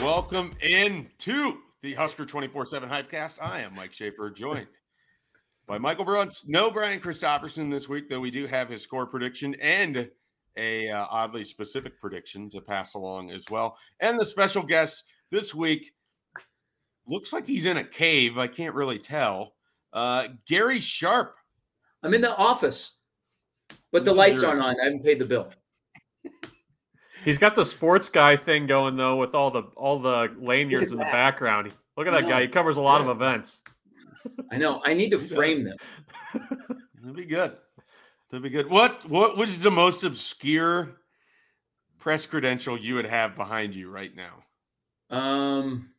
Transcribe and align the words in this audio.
Welcome 0.00 0.50
in 0.60 1.06
to 1.18 1.58
the 1.82 1.94
Husker 1.94 2.26
24 2.26 2.66
7 2.66 2.88
Hypecast. 2.88 3.40
I 3.40 3.60
am 3.60 3.72
Mike 3.76 3.92
Schaefer, 3.92 4.30
joined 4.30 4.66
by 5.68 5.78
Michael 5.78 6.04
Bruns. 6.04 6.44
No 6.48 6.72
Brian 6.72 6.98
Christopherson 6.98 7.70
this 7.70 7.88
week, 7.88 8.08
though 8.10 8.18
we 8.18 8.32
do 8.32 8.48
have 8.48 8.68
his 8.68 8.82
score 8.82 9.06
prediction 9.06 9.54
and 9.62 10.10
a 10.56 10.90
uh, 10.90 11.06
oddly 11.08 11.44
specific 11.44 12.00
prediction 12.00 12.50
to 12.50 12.60
pass 12.60 12.94
along 12.94 13.30
as 13.30 13.44
well. 13.48 13.78
And 14.00 14.18
the 14.18 14.24
special 14.26 14.64
guest 14.64 15.04
this 15.30 15.54
week 15.54 15.92
looks 17.06 17.32
like 17.32 17.46
he's 17.46 17.66
in 17.66 17.76
a 17.76 17.84
cave. 17.84 18.38
I 18.38 18.48
can't 18.48 18.74
really 18.74 18.98
tell. 18.98 19.54
Uh, 19.92 20.26
Gary 20.48 20.80
Sharp. 20.80 21.36
I'm 22.02 22.12
in 22.12 22.20
the 22.20 22.36
office, 22.36 22.98
but 23.92 24.04
the 24.04 24.06
This 24.06 24.10
is 24.14 24.16
lights 24.18 24.40
your- 24.40 24.50
aren't 24.50 24.62
on. 24.62 24.80
I 24.80 24.84
haven't 24.86 25.04
paid 25.04 25.20
the 25.20 25.26
bill. 25.26 25.52
He's 27.24 27.38
got 27.38 27.56
the 27.56 27.64
sports 27.64 28.08
guy 28.08 28.36
thing 28.36 28.66
going 28.66 28.96
though, 28.96 29.16
with 29.16 29.34
all 29.34 29.50
the 29.50 29.62
all 29.76 29.98
the 29.98 30.34
lanyards 30.38 30.92
in 30.92 30.98
the 30.98 31.04
that. 31.04 31.12
background. 31.12 31.72
Look 31.96 32.06
at 32.06 32.12
that 32.12 32.28
guy; 32.28 32.42
he 32.42 32.48
covers 32.48 32.76
a 32.76 32.80
lot 32.80 33.00
of 33.00 33.08
events. 33.08 33.60
I 34.52 34.58
know. 34.58 34.82
I 34.84 34.94
need 34.94 35.10
to 35.10 35.18
frame 35.18 35.64
them. 35.64 35.76
That'd 37.00 37.16
be 37.16 37.24
good. 37.24 37.56
That'd 38.30 38.42
be 38.42 38.50
good. 38.50 38.68
What 38.68 39.08
what 39.08 39.36
what 39.36 39.48
is 39.48 39.62
the 39.62 39.70
most 39.70 40.04
obscure 40.04 40.96
press 41.98 42.26
credential 42.26 42.78
you 42.78 42.94
would 42.94 43.06
have 43.06 43.36
behind 43.36 43.74
you 43.74 43.90
right 43.90 44.12
now? 44.14 44.44
Um. 45.10 45.90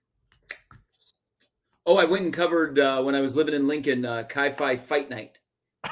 Oh, 1.88 1.98
I 1.98 2.06
went 2.06 2.24
and 2.24 2.34
covered 2.34 2.80
uh, 2.80 3.02
when 3.04 3.14
I 3.14 3.22
was 3.22 3.36
living 3.36 3.54
in 3.54 3.68
Lincoln, 3.68 4.06
uh, 4.06 4.24
Chi 4.28 4.50
Fi 4.50 4.76
Fight 4.76 5.10
Night, 5.10 5.38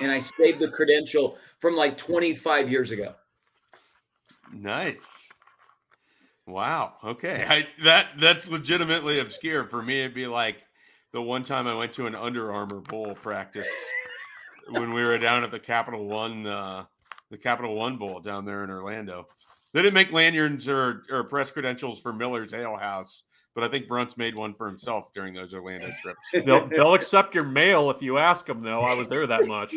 and 0.02 0.12
I 0.12 0.20
saved 0.20 0.60
the 0.60 0.68
credential 0.68 1.38
from 1.60 1.76
like 1.76 1.98
25 1.98 2.70
years 2.70 2.90
ago. 2.92 3.14
Nice. 4.52 5.30
Wow. 6.46 6.96
Okay. 7.04 7.46
I 7.48 7.68
that 7.84 8.08
that's 8.20 8.50
legitimately 8.50 9.20
obscure 9.20 9.66
for 9.66 9.82
me. 9.82 10.02
It'd 10.02 10.14
be 10.14 10.28
like 10.28 10.58
the 11.14 11.22
one 11.22 11.44
time 11.44 11.68
I 11.68 11.76
went 11.76 11.94
to 11.94 12.06
an 12.08 12.16
Under 12.16 12.52
Armour 12.52 12.82
bowl 12.82 13.14
practice 13.16 13.70
when 14.70 14.94
we 14.94 15.04
were 15.04 15.18
down 15.18 15.44
at 15.44 15.52
the 15.52 15.60
Capital 15.60 16.06
One, 16.06 16.46
uh, 16.46 16.86
the 17.30 17.38
Capital 17.38 17.76
One 17.76 17.98
Bowl 17.98 18.20
down 18.20 18.46
there 18.46 18.64
in 18.64 18.70
Orlando. 18.70 19.28
They 19.74 19.82
didn't 19.82 19.94
make 19.94 20.12
lanyards 20.12 20.68
or, 20.70 21.04
or 21.10 21.24
press 21.24 21.50
credentials 21.50 22.00
for 22.00 22.14
Miller's 22.14 22.54
Ale 22.54 22.76
House, 22.76 23.24
but 23.56 23.64
I 23.64 23.68
think 23.68 23.88
Brunt's 23.88 24.18
made 24.18 24.36
one 24.36 24.54
for 24.54 24.68
himself 24.68 25.12
during 25.14 25.34
those 25.34 25.54
Orlando 25.54 25.90
trips. 26.02 26.20
They'll 26.46 26.68
they'll 26.68 26.94
accept 26.94 27.34
your 27.34 27.46
mail 27.46 27.90
if 27.90 28.02
you 28.02 28.18
ask 28.18 28.46
them. 28.46 28.62
Though 28.62 28.82
I 28.82 28.94
was 28.96 29.10
there 29.10 29.26
that 29.28 29.48
much. 29.48 29.74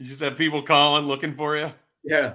You 0.00 0.06
just 0.06 0.20
have 0.20 0.36
people 0.36 0.62
calling 0.62 1.06
looking 1.06 1.34
for 1.34 1.56
you. 1.56 1.72
Yeah. 2.04 2.34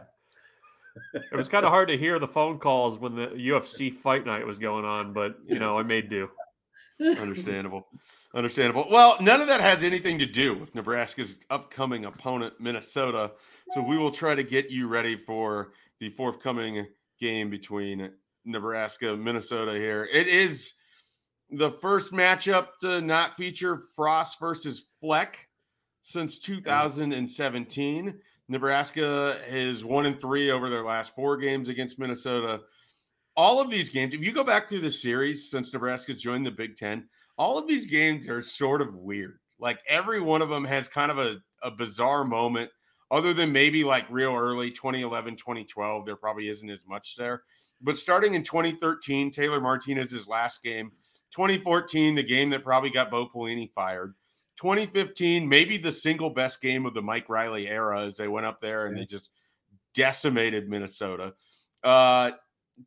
It 1.13 1.35
was 1.35 1.49
kind 1.49 1.65
of 1.65 1.71
hard 1.71 1.87
to 1.87 1.97
hear 1.97 2.19
the 2.19 2.27
phone 2.27 2.59
calls 2.59 2.99
when 2.99 3.15
the 3.15 3.27
UFC 3.27 3.91
fight 3.91 4.25
night 4.25 4.45
was 4.45 4.59
going 4.59 4.85
on, 4.85 5.11
but 5.13 5.37
you 5.45 5.57
know 5.57 5.77
I 5.77 5.83
made 5.83 6.09
do. 6.09 6.29
Understandable. 6.99 7.87
Understandable. 8.35 8.85
Well, 8.89 9.17
none 9.19 9.41
of 9.41 9.47
that 9.47 9.61
has 9.61 9.83
anything 9.83 10.19
to 10.19 10.25
do 10.25 10.55
with 10.55 10.75
Nebraska's 10.75 11.39
upcoming 11.49 12.05
opponent, 12.05 12.53
Minnesota. 12.59 13.31
So 13.71 13.81
we 13.81 13.97
will 13.97 14.11
try 14.11 14.35
to 14.35 14.43
get 14.43 14.69
you 14.69 14.87
ready 14.87 15.15
for 15.15 15.73
the 15.99 16.09
forthcoming 16.09 16.85
game 17.19 17.49
between 17.49 18.11
Nebraska 18.45 19.13
and 19.13 19.23
Minnesota 19.23 19.73
here. 19.73 20.07
It 20.11 20.27
is 20.27 20.73
the 21.49 21.71
first 21.71 22.11
matchup 22.11 22.67
to 22.81 23.01
not 23.01 23.35
feature 23.35 23.83
Frost 23.95 24.39
versus 24.39 24.85
Fleck 24.99 25.47
since 26.01 26.37
mm. 26.37 26.43
2017. 26.43 28.19
Nebraska 28.49 29.39
is 29.47 29.85
one 29.85 30.05
and 30.05 30.19
three 30.19 30.51
over 30.51 30.69
their 30.69 30.83
last 30.83 31.15
four 31.15 31.37
games 31.37 31.69
against 31.69 31.99
Minnesota 31.99 32.61
all 33.35 33.61
of 33.61 33.69
these 33.69 33.89
games, 33.89 34.13
if 34.13 34.23
you 34.23 34.31
go 34.31 34.43
back 34.43 34.69
through 34.69 34.81
the 34.81 34.91
series 34.91 35.49
since 35.49 35.73
Nebraska's 35.73 36.21
joined 36.21 36.45
the 36.45 36.51
Big 36.51 36.77
Ten, 36.77 37.07
all 37.37 37.57
of 37.57 37.67
these 37.67 37.85
games 37.85 38.27
are 38.27 38.41
sort 38.41 38.81
of 38.81 38.95
weird. 38.95 39.39
Like 39.59 39.79
every 39.87 40.21
one 40.21 40.41
of 40.41 40.49
them 40.49 40.63
has 40.65 40.87
kind 40.87 41.11
of 41.11 41.17
a, 41.17 41.37
a 41.63 41.71
bizarre 41.71 42.23
moment, 42.23 42.69
other 43.09 43.33
than 43.33 43.51
maybe 43.51 43.83
like 43.83 44.05
real 44.09 44.35
early 44.35 44.69
2011, 44.71 45.35
2012. 45.37 46.05
There 46.05 46.15
probably 46.15 46.49
isn't 46.49 46.69
as 46.69 46.85
much 46.87 47.15
there. 47.15 47.43
But 47.81 47.97
starting 47.97 48.33
in 48.33 48.43
2013, 48.43 49.31
Taylor 49.31 49.61
Martinez's 49.61 50.27
last 50.27 50.61
game, 50.63 50.91
2014, 51.31 52.15
the 52.15 52.23
game 52.23 52.49
that 52.51 52.63
probably 52.63 52.91
got 52.91 53.09
Bo 53.09 53.27
Pelini 53.27 53.69
fired. 53.71 54.13
2015, 54.59 55.47
maybe 55.47 55.77
the 55.77 55.91
single 55.91 56.29
best 56.29 56.61
game 56.61 56.85
of 56.85 56.93
the 56.93 57.01
Mike 57.01 57.29
Riley 57.29 57.67
era 57.67 58.01
as 58.01 58.17
they 58.17 58.27
went 58.27 58.45
up 58.45 58.61
there 58.61 58.85
and 58.87 58.97
they 58.97 59.05
just 59.05 59.29
decimated 59.93 60.69
Minnesota. 60.69 61.33
Uh, 61.83 62.31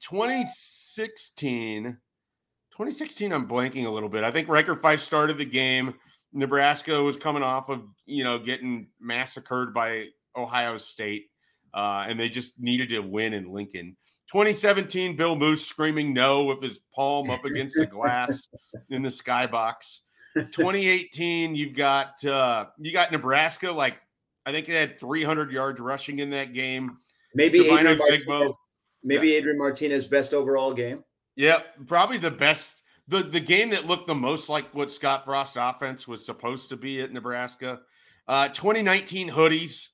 2016 0.00 1.84
2016 1.84 3.32
i'm 3.32 3.48
blanking 3.48 3.86
a 3.86 3.90
little 3.90 4.08
bit. 4.08 4.24
I 4.24 4.30
think 4.30 4.48
Ryker 4.48 4.76
Fyfe 4.76 5.00
started 5.00 5.38
the 5.38 5.44
game. 5.44 5.94
Nebraska 6.32 7.00
was 7.02 7.16
coming 7.16 7.42
off 7.42 7.68
of 7.68 7.82
you 8.04 8.24
know 8.24 8.38
getting 8.38 8.88
massacred 9.00 9.72
by 9.72 10.08
ohio 10.36 10.76
state 10.76 11.26
uh, 11.72 12.04
and 12.08 12.18
they 12.18 12.28
just 12.28 12.58
needed 12.58 12.88
to 12.90 13.00
win 13.00 13.32
in 13.32 13.50
lincoln. 13.50 13.96
2017 14.32 15.16
Bill 15.16 15.36
Moos 15.36 15.64
screaming 15.64 16.12
no 16.12 16.44
with 16.44 16.60
his 16.60 16.80
palm 16.94 17.30
up 17.30 17.44
against 17.44 17.76
the 17.76 17.86
glass 17.86 18.48
in 18.90 19.02
the 19.02 19.08
skybox 19.08 20.00
2018 20.36 21.54
you've 21.54 21.74
got 21.74 22.24
uh, 22.24 22.66
you 22.78 22.92
got 22.92 23.10
nebraska 23.10 23.70
like 23.70 23.96
i 24.44 24.52
think 24.52 24.66
they 24.66 24.74
had 24.74 24.98
300 25.00 25.50
yards 25.50 25.80
rushing 25.80 26.18
in 26.18 26.30
that 26.30 26.52
game 26.52 26.96
Maybe 27.36 27.68
Adrian. 27.68 27.98
Martinez, 27.98 28.56
maybe 29.04 29.34
Adrian 29.34 29.58
Martinez 29.58 30.06
best 30.06 30.32
overall 30.32 30.72
game. 30.72 31.04
Yeah, 31.36 31.60
probably 31.86 32.16
the 32.16 32.30
best. 32.30 32.82
The 33.08 33.22
the 33.22 33.40
game 33.40 33.68
that 33.70 33.84
looked 33.84 34.06
the 34.06 34.14
most 34.14 34.48
like 34.48 34.64
what 34.74 34.90
Scott 34.90 35.26
Frost 35.26 35.58
offense 35.60 36.08
was 36.08 36.24
supposed 36.24 36.70
to 36.70 36.76
be 36.76 37.02
at 37.02 37.12
Nebraska. 37.12 37.82
Uh, 38.26 38.48
2019 38.48 39.30
hoodies. 39.30 39.88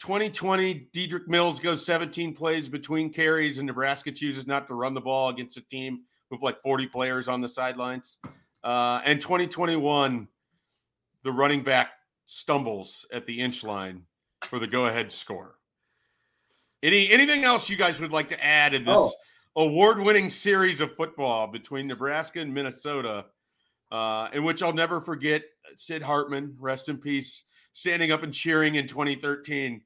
2020 0.00 0.90
Dedrick 0.94 1.26
Mills 1.26 1.58
goes 1.58 1.84
17 1.84 2.34
plays 2.34 2.68
between 2.68 3.10
carries, 3.10 3.56
and 3.58 3.66
Nebraska 3.66 4.12
chooses 4.12 4.46
not 4.46 4.68
to 4.68 4.74
run 4.74 4.92
the 4.92 5.00
ball 5.00 5.30
against 5.30 5.56
a 5.56 5.62
team 5.62 6.02
with 6.30 6.42
like 6.42 6.60
40 6.60 6.86
players 6.86 7.28
on 7.28 7.40
the 7.40 7.48
sidelines. 7.48 8.18
Uh, 8.66 9.00
and 9.04 9.20
2021, 9.20 10.26
the 11.22 11.30
running 11.30 11.62
back 11.62 11.90
stumbles 12.26 13.06
at 13.12 13.24
the 13.24 13.40
inch 13.40 13.62
line 13.62 14.02
for 14.48 14.58
the 14.58 14.66
go-ahead 14.66 15.12
score. 15.12 15.54
Any 16.82 17.08
anything 17.10 17.44
else 17.44 17.70
you 17.70 17.76
guys 17.76 18.00
would 18.00 18.10
like 18.10 18.26
to 18.28 18.44
add 18.44 18.74
in 18.74 18.84
this 18.84 18.92
Oh. 18.96 19.12
award-winning 19.54 20.28
series 20.28 20.80
of 20.80 20.94
football 20.96 21.46
between 21.46 21.86
Nebraska 21.86 22.40
and 22.40 22.52
Minnesota, 22.52 23.26
uh, 23.92 24.30
in 24.32 24.42
which 24.42 24.64
I'll 24.64 24.72
never 24.74 25.00
forget 25.00 25.44
Sid 25.76 26.02
Hartman, 26.02 26.56
rest 26.58 26.88
in 26.88 26.98
peace, 26.98 27.44
standing 27.72 28.10
up 28.10 28.24
and 28.24 28.34
cheering 28.34 28.74
in 28.74 28.88
2013. 28.88 29.80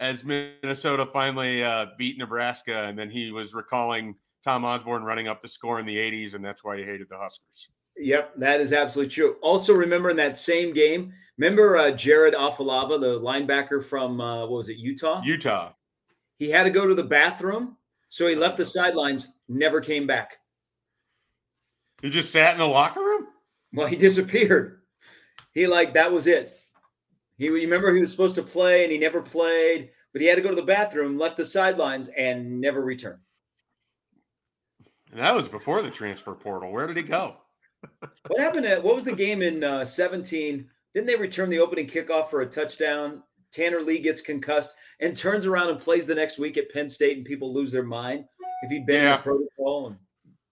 as 0.00 0.24
Minnesota 0.24 1.06
finally 1.06 1.62
uh, 1.64 1.86
beat 1.98 2.18
Nebraska, 2.18 2.82
and 2.84 2.96
then 2.98 3.10
he 3.10 3.30
was 3.32 3.52
recalling 3.54 4.14
Tom 4.44 4.64
Osborne 4.64 5.02
running 5.04 5.26
up 5.28 5.40
the 5.42 5.48
score 5.48 5.80
in 5.80 5.86
the 5.86 5.96
80s, 5.96 6.34
and 6.34 6.44
that's 6.44 6.62
why 6.62 6.76
he 6.76 6.84
hated 6.84 7.08
the 7.08 7.16
Huskers. 7.18 7.68
Yep, 7.98 8.34
that 8.36 8.60
is 8.60 8.72
absolutely 8.72 9.10
true. 9.10 9.36
Also, 9.42 9.74
remember 9.74 10.10
in 10.10 10.16
that 10.16 10.36
same 10.36 10.72
game, 10.72 11.12
remember 11.36 11.76
uh, 11.76 11.90
Jared 11.90 12.34
Afalava, 12.34 13.00
the 13.00 13.20
linebacker 13.20 13.84
from 13.84 14.20
uh, 14.20 14.40
what 14.40 14.50
was 14.50 14.68
it, 14.68 14.76
Utah? 14.76 15.20
Utah. 15.22 15.72
He 16.38 16.48
had 16.48 16.62
to 16.64 16.70
go 16.70 16.86
to 16.86 16.94
the 16.94 17.02
bathroom, 17.02 17.76
so 18.08 18.26
he 18.26 18.36
left 18.36 18.56
the 18.56 18.64
sidelines, 18.64 19.28
never 19.48 19.80
came 19.80 20.06
back. 20.06 20.38
He 22.02 22.10
just 22.10 22.30
sat 22.30 22.52
in 22.52 22.58
the 22.58 22.66
locker 22.66 23.00
room. 23.00 23.26
Well, 23.72 23.88
he 23.88 23.96
disappeared. 24.08 24.82
He 25.52 25.66
like 25.66 25.94
that 25.94 26.12
was 26.12 26.26
it. 26.26 26.52
He 27.36 27.46
you 27.46 27.54
remember 27.54 27.92
he 27.92 28.00
was 28.00 28.10
supposed 28.10 28.36
to 28.36 28.42
play 28.42 28.84
and 28.84 28.92
he 28.92 28.98
never 28.98 29.20
played, 29.20 29.90
but 30.12 30.22
he 30.22 30.28
had 30.28 30.36
to 30.36 30.42
go 30.42 30.50
to 30.50 30.56
the 30.56 30.62
bathroom, 30.62 31.18
left 31.18 31.36
the 31.36 31.44
sidelines, 31.44 32.08
and 32.08 32.60
never 32.60 32.82
returned. 32.82 33.20
And 35.10 35.20
that 35.20 35.34
was 35.34 35.48
before 35.48 35.82
the 35.82 35.90
transfer 35.90 36.34
portal. 36.34 36.70
Where 36.70 36.86
did 36.86 36.96
he 36.96 37.02
go? 37.02 37.36
What 38.26 38.40
happened 38.40 38.66
at 38.66 38.82
what 38.82 38.94
was 38.94 39.04
the 39.04 39.14
game 39.14 39.42
in 39.42 39.64
uh, 39.64 39.84
17? 39.84 40.68
Didn't 40.94 41.06
they 41.06 41.16
return 41.16 41.48
the 41.50 41.58
opening 41.60 41.86
kickoff 41.86 42.28
for 42.30 42.40
a 42.42 42.46
touchdown? 42.46 43.22
Tanner 43.52 43.80
Lee 43.80 43.98
gets 43.98 44.20
concussed 44.20 44.72
and 45.00 45.16
turns 45.16 45.46
around 45.46 45.70
and 45.70 45.78
plays 45.78 46.06
the 46.06 46.14
next 46.14 46.38
week 46.38 46.56
at 46.58 46.70
Penn 46.70 46.88
State, 46.88 47.16
and 47.16 47.24
people 47.26 47.52
lose 47.52 47.72
their 47.72 47.82
mind 47.82 48.24
if 48.62 48.70
he'd 48.70 48.84
been 48.86 49.02
Yeah. 49.04 49.12
in 49.12 49.16
the 49.18 49.22
protocol. 49.22 49.86
And, 49.88 49.96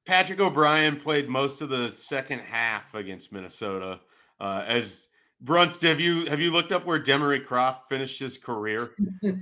Patrick 0.07 0.41
O'Brien 0.41 0.97
played 0.97 1.29
most 1.29 1.61
of 1.63 1.69
the 1.69 1.89
second 1.91 2.39
half 2.39 2.95
against 2.95 3.33
Minnesota. 3.33 4.01
Uh, 4.41 4.63
as 4.67 5.09
Bruns, 5.41 5.81
have 5.83 6.01
you 6.01 6.27
have 6.27 6.41
you 6.41 6.51
looked 6.53 6.71
up 6.73 6.87
where 6.87 6.99
Demry 7.03 7.45
Croft 7.45 7.89
finished 7.89 8.19
his 8.21 8.39
career? 8.39 8.93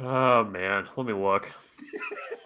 Oh 0.00 0.44
man, 0.44 0.88
let 0.96 1.06
me 1.06 1.12
look. 1.12 1.52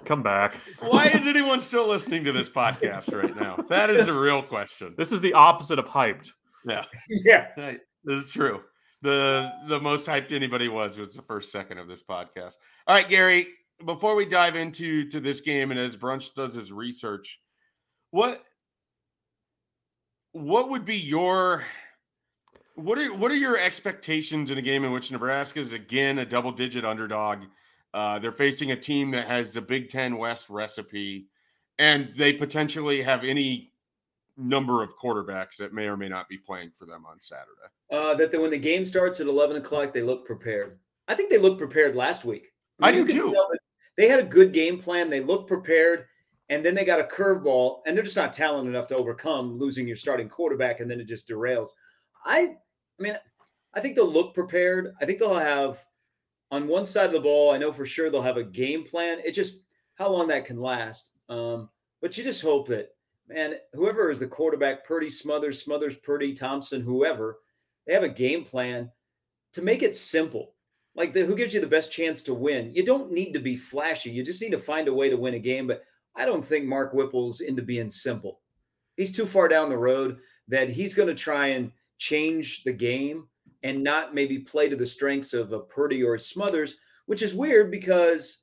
Come 0.04 0.22
back. 0.22 0.54
Why 0.80 1.06
is 1.06 1.26
anyone 1.26 1.60
still 1.60 1.86
listening 1.86 2.24
to 2.24 2.32
this 2.32 2.48
podcast 2.48 3.12
right 3.14 3.34
now? 3.34 3.56
That 3.68 3.90
is 3.90 4.06
the 4.06 4.14
real 4.14 4.42
question. 4.42 4.94
This 4.96 5.12
is 5.12 5.20
the 5.20 5.32
opposite 5.32 5.78
of 5.78 5.86
hyped. 5.86 6.30
Yeah, 6.66 6.84
yeah, 7.08 7.48
this 7.56 8.24
is 8.24 8.32
true. 8.32 8.62
The 9.02 9.52
the 9.68 9.80
most 9.80 10.06
hyped 10.06 10.32
anybody 10.32 10.68
was 10.68 10.98
was 10.98 11.14
the 11.14 11.22
first 11.22 11.52
second 11.52 11.78
of 11.78 11.88
this 11.88 12.02
podcast. 12.02 12.54
All 12.86 12.94
right, 12.94 13.08
Gary. 13.08 13.48
Before 13.84 14.14
we 14.14 14.24
dive 14.24 14.56
into 14.56 15.08
to 15.10 15.20
this 15.20 15.40
game, 15.42 15.70
and 15.70 15.78
as 15.78 15.96
Brunch 15.96 16.32
does 16.34 16.54
his 16.54 16.72
research, 16.72 17.40
what 18.10 18.42
what 20.32 20.70
would 20.70 20.84
be 20.84 20.96
your 20.96 21.64
what 22.74 22.98
are 22.98 23.12
what 23.14 23.30
are 23.30 23.36
your 23.36 23.58
expectations 23.58 24.50
in 24.50 24.58
a 24.58 24.62
game 24.62 24.84
in 24.84 24.92
which 24.92 25.10
Nebraska 25.10 25.60
is 25.60 25.72
again 25.72 26.18
a 26.18 26.24
double 26.24 26.52
digit 26.52 26.84
underdog? 26.84 27.44
Uh, 27.94 28.18
they're 28.18 28.32
facing 28.32 28.72
a 28.72 28.76
team 28.76 29.10
that 29.12 29.26
has 29.26 29.50
the 29.50 29.62
Big 29.62 29.88
Ten 29.88 30.18
West 30.18 30.50
recipe, 30.50 31.28
and 31.78 32.12
they 32.16 32.32
potentially 32.32 33.02
have 33.02 33.24
any 33.24 33.72
number 34.36 34.82
of 34.82 34.96
quarterbacks 34.98 35.56
that 35.56 35.72
may 35.72 35.86
or 35.86 35.96
may 35.96 36.08
not 36.08 36.28
be 36.28 36.36
playing 36.36 36.70
for 36.70 36.84
them 36.84 37.04
on 37.06 37.20
Saturday. 37.20 37.70
uh, 37.90 38.14
that 38.14 38.30
the, 38.30 38.40
when 38.40 38.50
the 38.50 38.58
game 38.58 38.84
starts 38.84 39.20
at 39.20 39.26
11 39.26 39.56
o'clock, 39.56 39.94
they 39.94 40.02
look 40.02 40.26
prepared. 40.26 40.78
I 41.08 41.14
think 41.14 41.30
they 41.30 41.38
looked 41.38 41.58
prepared 41.58 41.94
last 41.94 42.24
week. 42.24 42.52
I 42.82 42.90
you 42.90 43.06
do 43.06 43.12
too. 43.12 43.46
They 43.96 44.08
had 44.08 44.20
a 44.20 44.24
good 44.24 44.52
game 44.52 44.78
plan. 44.78 45.08
They 45.08 45.20
looked 45.20 45.48
prepared, 45.48 46.04
and 46.50 46.64
then 46.64 46.74
they 46.74 46.84
got 46.84 47.00
a 47.00 47.04
curveball, 47.04 47.80
and 47.86 47.96
they're 47.96 48.04
just 48.04 48.16
not 48.16 48.32
talented 48.32 48.74
enough 48.74 48.88
to 48.88 48.96
overcome 48.96 49.58
losing 49.58 49.86
your 49.86 49.96
starting 49.96 50.28
quarterback, 50.28 50.80
and 50.80 50.90
then 50.90 51.00
it 51.00 51.06
just 51.06 51.28
derails. 51.28 51.68
I, 52.24 52.56
I 52.98 53.02
mean, 53.02 53.16
I 53.72 53.80
think 53.80 53.96
they'll 53.96 54.10
look 54.10 54.34
prepared. 54.34 54.92
I 55.00 55.06
think 55.06 55.18
they'll 55.18 55.34
have 55.34 55.82
on 56.56 56.66
one 56.66 56.86
side 56.86 57.06
of 57.06 57.12
the 57.12 57.20
ball. 57.20 57.52
I 57.52 57.58
know 57.58 57.72
for 57.72 57.86
sure 57.86 58.10
they'll 58.10 58.22
have 58.22 58.38
a 58.38 58.44
game 58.44 58.82
plan. 58.84 59.18
It 59.24 59.32
just 59.32 59.60
how 59.96 60.10
long 60.10 60.28
that 60.28 60.46
can 60.46 60.60
last. 60.60 61.12
Um, 61.28 61.68
but 62.00 62.16
you 62.16 62.24
just 62.24 62.42
hope 62.42 62.66
that 62.68 62.90
man, 63.28 63.54
whoever 63.74 64.10
is 64.10 64.20
the 64.20 64.26
quarterback, 64.26 64.84
Purdy, 64.84 65.10
Smothers, 65.10 65.62
Smothers, 65.62 65.96
Purdy, 65.96 66.34
Thompson, 66.34 66.80
whoever, 66.80 67.40
they 67.86 67.92
have 67.92 68.02
a 68.02 68.08
game 68.08 68.44
plan 68.44 68.90
to 69.52 69.62
make 69.62 69.82
it 69.82 69.94
simple. 69.94 70.54
Like 70.94 71.12
the, 71.12 71.24
who 71.24 71.36
gives 71.36 71.52
you 71.52 71.60
the 71.60 71.66
best 71.66 71.92
chance 71.92 72.22
to 72.22 72.34
win? 72.34 72.72
You 72.72 72.84
don't 72.84 73.12
need 73.12 73.32
to 73.32 73.38
be 73.38 73.56
flashy. 73.56 74.10
You 74.10 74.24
just 74.24 74.40
need 74.40 74.52
to 74.52 74.58
find 74.58 74.88
a 74.88 74.94
way 74.94 75.10
to 75.10 75.16
win 75.16 75.34
a 75.34 75.38
game. 75.38 75.66
But 75.66 75.84
I 76.14 76.24
don't 76.24 76.44
think 76.44 76.64
Mark 76.64 76.92
Whipple's 76.92 77.42
into 77.42 77.62
being 77.62 77.90
simple. 77.90 78.40
He's 78.96 79.14
too 79.14 79.26
far 79.26 79.48
down 79.48 79.68
the 79.68 79.76
road 79.76 80.18
that 80.48 80.70
he's 80.70 80.94
going 80.94 81.08
to 81.08 81.14
try 81.14 81.48
and 81.48 81.70
change 81.98 82.64
the 82.64 82.72
game 82.72 83.26
and 83.66 83.82
not 83.82 84.14
maybe 84.14 84.38
play 84.38 84.68
to 84.68 84.76
the 84.76 84.86
strengths 84.86 85.34
of 85.34 85.52
a 85.52 85.60
Purdy 85.60 86.04
or 86.04 86.16
Smothers, 86.16 86.76
which 87.06 87.20
is 87.20 87.34
weird 87.34 87.70
because 87.70 88.42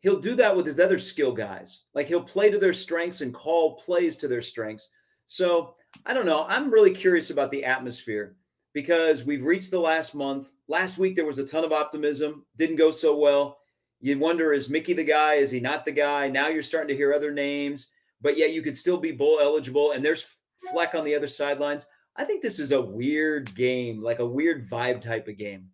he'll 0.00 0.18
do 0.18 0.34
that 0.36 0.56
with 0.56 0.64
his 0.64 0.80
other 0.80 0.98
skill 0.98 1.32
guys. 1.32 1.82
Like 1.94 2.08
he'll 2.08 2.22
play 2.22 2.50
to 2.50 2.58
their 2.58 2.72
strengths 2.72 3.20
and 3.20 3.34
call 3.34 3.76
plays 3.76 4.16
to 4.18 4.28
their 4.28 4.42
strengths. 4.42 4.88
So 5.26 5.74
I 6.06 6.14
don't 6.14 6.24
know. 6.24 6.46
I'm 6.48 6.70
really 6.70 6.92
curious 6.92 7.28
about 7.28 7.50
the 7.50 7.64
atmosphere 7.64 8.36
because 8.72 9.24
we've 9.24 9.44
reached 9.44 9.70
the 9.70 9.78
last 9.78 10.14
month. 10.14 10.50
Last 10.66 10.96
week 10.96 11.14
there 11.14 11.26
was 11.26 11.38
a 11.38 11.46
ton 11.46 11.64
of 11.64 11.72
optimism, 11.72 12.46
didn't 12.56 12.76
go 12.76 12.90
so 12.90 13.16
well. 13.16 13.58
You 14.00 14.18
wonder 14.18 14.54
is 14.54 14.70
Mickey 14.70 14.94
the 14.94 15.04
guy? 15.04 15.34
Is 15.34 15.50
he 15.50 15.60
not 15.60 15.84
the 15.84 15.92
guy? 15.92 16.28
Now 16.28 16.48
you're 16.48 16.62
starting 16.62 16.88
to 16.88 16.96
hear 16.96 17.12
other 17.12 17.30
names, 17.30 17.88
but 18.22 18.38
yet 18.38 18.52
you 18.52 18.62
could 18.62 18.76
still 18.76 18.98
be 18.98 19.12
bowl 19.12 19.40
eligible. 19.42 19.92
And 19.92 20.02
there's 20.02 20.26
Fleck 20.70 20.94
on 20.94 21.04
the 21.04 21.14
other 21.14 21.28
sidelines. 21.28 21.86
I 22.16 22.24
think 22.24 22.42
this 22.42 22.58
is 22.58 22.72
a 22.72 22.80
weird 22.80 23.54
game, 23.54 24.02
like 24.02 24.20
a 24.20 24.26
weird 24.26 24.68
vibe 24.68 25.00
type 25.00 25.26
of 25.28 25.36
game. 25.36 25.68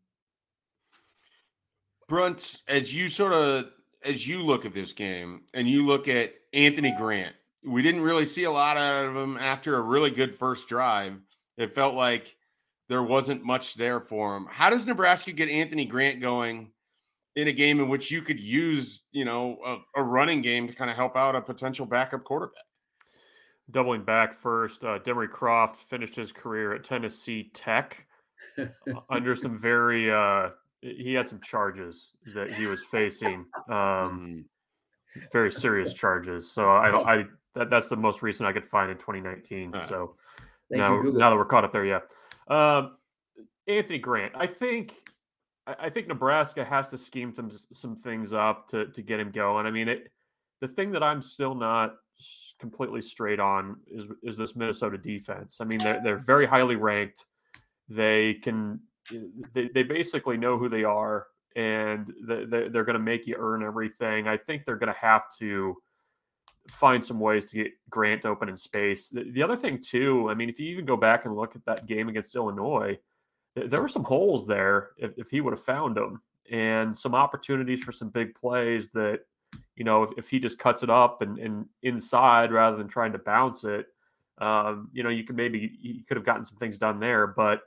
Brunt, 2.09 2.63
as 2.67 2.93
you 2.93 3.09
sort 3.09 3.33
of 3.33 3.67
as 4.05 4.27
you 4.27 4.43
look 4.43 4.65
at 4.65 4.75
this 4.75 4.93
game 4.93 5.43
and 5.55 5.69
you 5.69 5.85
look 5.85 6.09
at 6.09 6.33
Anthony 6.53 6.95
Grant, 6.97 7.35
we 7.65 7.83
didn't 7.83 8.01
really 8.01 8.25
see 8.25 8.45
a 8.45 8.51
lot 8.51 8.77
out 8.77 9.05
of 9.05 9.17
him 9.17 9.37
after 9.37 9.77
a 9.77 9.83
really 9.83 10.11
good 10.11 10.35
first 10.35 10.69
drive. 10.69 11.15
It 11.59 11.75
felt 11.75 11.95
like 11.95 12.37
there 12.89 13.03
wasn't 13.03 13.45
much 13.45 13.75
there 13.75 14.01
for 14.01 14.37
him. 14.37 14.47
How 14.51 14.71
does 14.71 14.87
Nebraska 14.87 15.33
get 15.33 15.49
Anthony 15.49 15.85
Grant 15.85 16.21
going 16.21 16.73
in 17.37 17.49
a 17.49 17.53
game 17.53 17.79
in 17.79 17.89
which 17.89 18.11
you 18.11 18.23
could 18.23 18.41
use, 18.41 19.03
you 19.13 19.25
know, 19.25 19.59
a, 19.65 20.01
a 20.01 20.03
running 20.03 20.43
game 20.43 20.67
to 20.67 20.75
kind 20.75 20.91
of 20.91 20.97
help 20.97 21.17
out 21.17 21.37
a 21.37 21.41
potential 21.41 21.87
backup 21.87 22.25
quarterback? 22.25 22.65
Doubling 23.71 24.05
back 24.05 24.35
first, 24.35 24.85
uh, 24.85 24.99
Demry 25.01 25.31
Croft 25.31 25.83
finished 25.83 26.17
his 26.17 26.33
career 26.33 26.75
at 26.75 26.85
Tennessee 26.85 27.51
Tech 27.55 28.07
under 29.11 29.37
some 29.37 29.59
very. 29.59 30.11
Uh, 30.11 30.51
he 30.83 31.13
had 31.13 31.29
some 31.29 31.41
charges 31.43 32.13
that 32.35 32.51
he 32.51 32.65
was 32.67 32.83
facing, 32.91 33.45
um, 33.69 34.45
Mm, 35.17 35.33
very 35.33 35.53
serious 35.53 35.95
charges. 35.95 36.51
So 36.51 36.71
I 36.71 36.91
don't. 36.91 37.09
I 37.09 37.25
that, 37.55 37.71
that's 37.71 37.89
the 37.89 37.97
most 37.97 38.23
recent 38.23 38.49
I 38.49 38.53
could 38.53 38.65
find 38.65 38.91
in 38.91 38.97
2019. 38.99 39.73
Alright. 39.75 39.89
So 39.89 40.15
Thank 40.71 40.81
now, 40.81 41.03
you, 41.03 41.13
now 41.13 41.31
that 41.31 41.37
we're 41.37 41.45
caught 41.45 41.65
up 41.65 41.73
there, 41.73 41.85
yeah. 41.85 42.01
Um, 42.49 42.97
Anthony 43.67 43.99
Grant, 43.99 44.33
I 44.37 44.47
think, 44.47 44.95
I, 45.67 45.75
I 45.81 45.91
think 45.91 46.09
Nebraska 46.09 46.65
has 46.65 46.89
to 46.89 46.99
scheme 46.99 47.35
some 47.35 47.51
some 47.51 47.97
things 47.97 48.33
up 48.33 48.69
to 48.69 48.87
to 48.87 49.03
get 49.03 49.21
him 49.21 49.31
going. 49.31 49.67
I 49.67 49.71
mean, 49.71 49.89
it. 49.89 50.11
The 50.61 50.69
thing 50.69 50.93
that 50.93 51.03
I'm 51.03 51.23
still 51.23 51.55
not 51.55 51.97
completely 52.59 53.01
straight 53.01 53.41
on 53.41 53.77
is 53.91 54.05
is 54.23 54.37
this 54.37 54.55
Minnesota 54.57 54.99
defense. 54.99 55.59
I 55.61 55.65
mean, 55.65 55.79
they're 55.79 56.01
they're 56.03 56.19
very 56.19 56.47
highly 56.47 56.77
ranked. 56.77 57.27
They 57.89 58.35
can, 58.35 58.81
they 59.55 59.69
they 59.69 59.83
basically 59.83 60.37
know 60.37 60.59
who 60.59 60.69
they 60.69 60.85
are, 60.85 61.27
and 61.57 62.13
they, 62.23 62.45
they- 62.45 62.69
they're 62.69 62.85
going 62.85 62.95
to 62.99 62.99
make 63.13 63.27
you 63.27 63.37
earn 63.39 63.63
everything. 63.63 64.29
I 64.29 64.37
think 64.37 64.65
they're 64.65 64.77
going 64.77 64.93
to 64.93 65.01
have 65.01 65.23
to 65.39 65.77
find 66.69 67.03
some 67.05 67.19
ways 67.19 67.47
to 67.47 67.57
get 67.57 67.73
Grant 67.89 68.27
open 68.27 68.49
in 68.49 68.57
space. 68.57 69.09
The, 69.09 69.25
the 69.33 69.43
other 69.43 69.57
thing 69.57 69.81
too, 69.81 70.29
I 70.31 70.35
mean, 70.35 70.49
if 70.49 70.61
you 70.61 70.69
even 70.71 70.85
go 70.85 70.97
back 70.97 71.25
and 71.25 71.35
look 71.35 71.57
at 71.57 71.65
that 71.65 71.87
game 71.87 72.09
against 72.09 72.37
Illinois, 72.37 72.97
th- 73.57 73.71
there 73.71 73.81
were 73.81 73.89
some 73.89 74.05
holes 74.05 74.47
there 74.47 74.91
if, 74.99 75.13
if 75.17 75.31
he 75.31 75.41
would 75.41 75.53
have 75.55 75.65
found 75.65 75.97
them, 75.97 76.21
and 76.53 76.97
some 76.97 77.15
opportunities 77.15 77.83
for 77.83 77.93
some 77.93 78.11
big 78.11 78.35
plays 78.35 78.91
that, 78.91 79.21
you 79.81 79.85
know, 79.85 80.03
if, 80.03 80.11
if 80.19 80.29
he 80.29 80.39
just 80.39 80.59
cuts 80.59 80.83
it 80.83 80.91
up 80.91 81.23
and, 81.23 81.39
and 81.39 81.65
inside 81.83 82.53
rather 82.53 82.77
than 82.77 82.87
trying 82.87 83.13
to 83.13 83.19
bounce 83.19 83.65
it, 83.65 83.87
um, 84.37 84.91
you 84.93 85.03
know, 85.03 85.09
you 85.09 85.25
could 85.25 85.37
maybe 85.37 85.79
you 85.81 86.05
could 86.07 86.19
have 86.19 86.27
gotten 86.27 86.45
some 86.45 86.59
things 86.59 86.77
done 86.77 87.01
there, 87.01 87.27
but. 87.27 87.63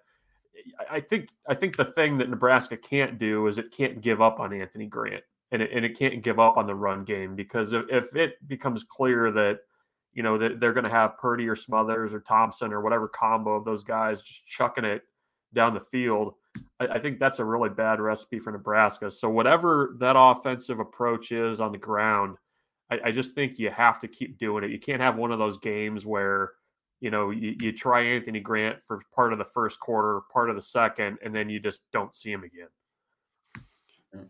I- 0.87 1.01
think 1.01 1.29
I 1.47 1.55
think 1.55 1.75
the 1.75 1.83
thing 1.85 2.19
that 2.19 2.29
Nebraska 2.29 2.77
can't 2.77 3.17
do 3.17 3.47
is 3.47 3.57
it 3.57 3.75
can't 3.75 4.01
give 4.01 4.21
up 4.21 4.39
on 4.39 4.53
Anthony 4.53 4.85
Grant 4.85 5.23
and 5.51 5.63
it, 5.63 5.71
and 5.73 5.83
it 5.83 5.97
can't 5.97 6.21
give 6.21 6.39
up 6.39 6.57
on 6.57 6.67
the 6.67 6.75
run 6.75 7.03
game 7.03 7.35
because 7.35 7.73
if, 7.73 7.85
if 7.89 8.15
it 8.15 8.47
becomes 8.47 8.83
clear 8.83 9.31
that 9.31 9.61
you 10.13 10.21
know 10.21 10.37
that 10.37 10.59
they're 10.59 10.73
going 10.73 10.83
to 10.83 10.89
have 10.91 11.17
Purdy 11.17 11.47
or 11.47 11.55
Smothers 11.55 12.13
or 12.13 12.19
Thompson 12.19 12.71
or 12.71 12.81
whatever 12.81 13.07
combo 13.07 13.55
of 13.55 13.65
those 13.65 13.83
guys 13.83 14.21
just 14.21 14.45
chucking 14.45 14.85
it 14.85 15.01
down 15.53 15.73
the 15.73 15.79
field, 15.79 16.35
I, 16.79 16.87
I 16.87 16.99
think 16.99 17.19
that's 17.19 17.39
a 17.39 17.45
really 17.45 17.69
bad 17.69 17.99
recipe 17.99 18.39
for 18.39 18.51
Nebraska. 18.51 19.11
So 19.11 19.29
whatever 19.29 19.95
that 19.99 20.15
offensive 20.17 20.79
approach 20.79 21.31
is 21.31 21.61
on 21.61 21.71
the 21.71 21.77
ground, 21.77 22.37
I, 22.91 22.99
I 23.05 23.11
just 23.11 23.35
think 23.35 23.59
you 23.59 23.69
have 23.71 23.99
to 24.01 24.07
keep 24.07 24.37
doing 24.37 24.63
it. 24.63 24.71
You 24.71 24.79
can't 24.79 25.01
have 25.01 25.17
one 25.17 25.31
of 25.31 25.39
those 25.39 25.57
games 25.57 26.05
where 26.05 26.51
you 26.99 27.11
know 27.11 27.31
you, 27.31 27.55
you 27.59 27.71
try 27.71 28.01
Anthony 28.01 28.39
Grant 28.39 28.81
for 28.87 29.01
part 29.13 29.33
of 29.33 29.39
the 29.39 29.45
first 29.45 29.79
quarter, 29.79 30.21
part 30.31 30.49
of 30.49 30.55
the 30.55 30.61
second, 30.61 31.17
and 31.23 31.35
then 31.35 31.49
you 31.49 31.59
just 31.59 31.81
don't 31.91 32.15
see 32.15 32.31
him 32.31 32.43
again. 32.43 32.67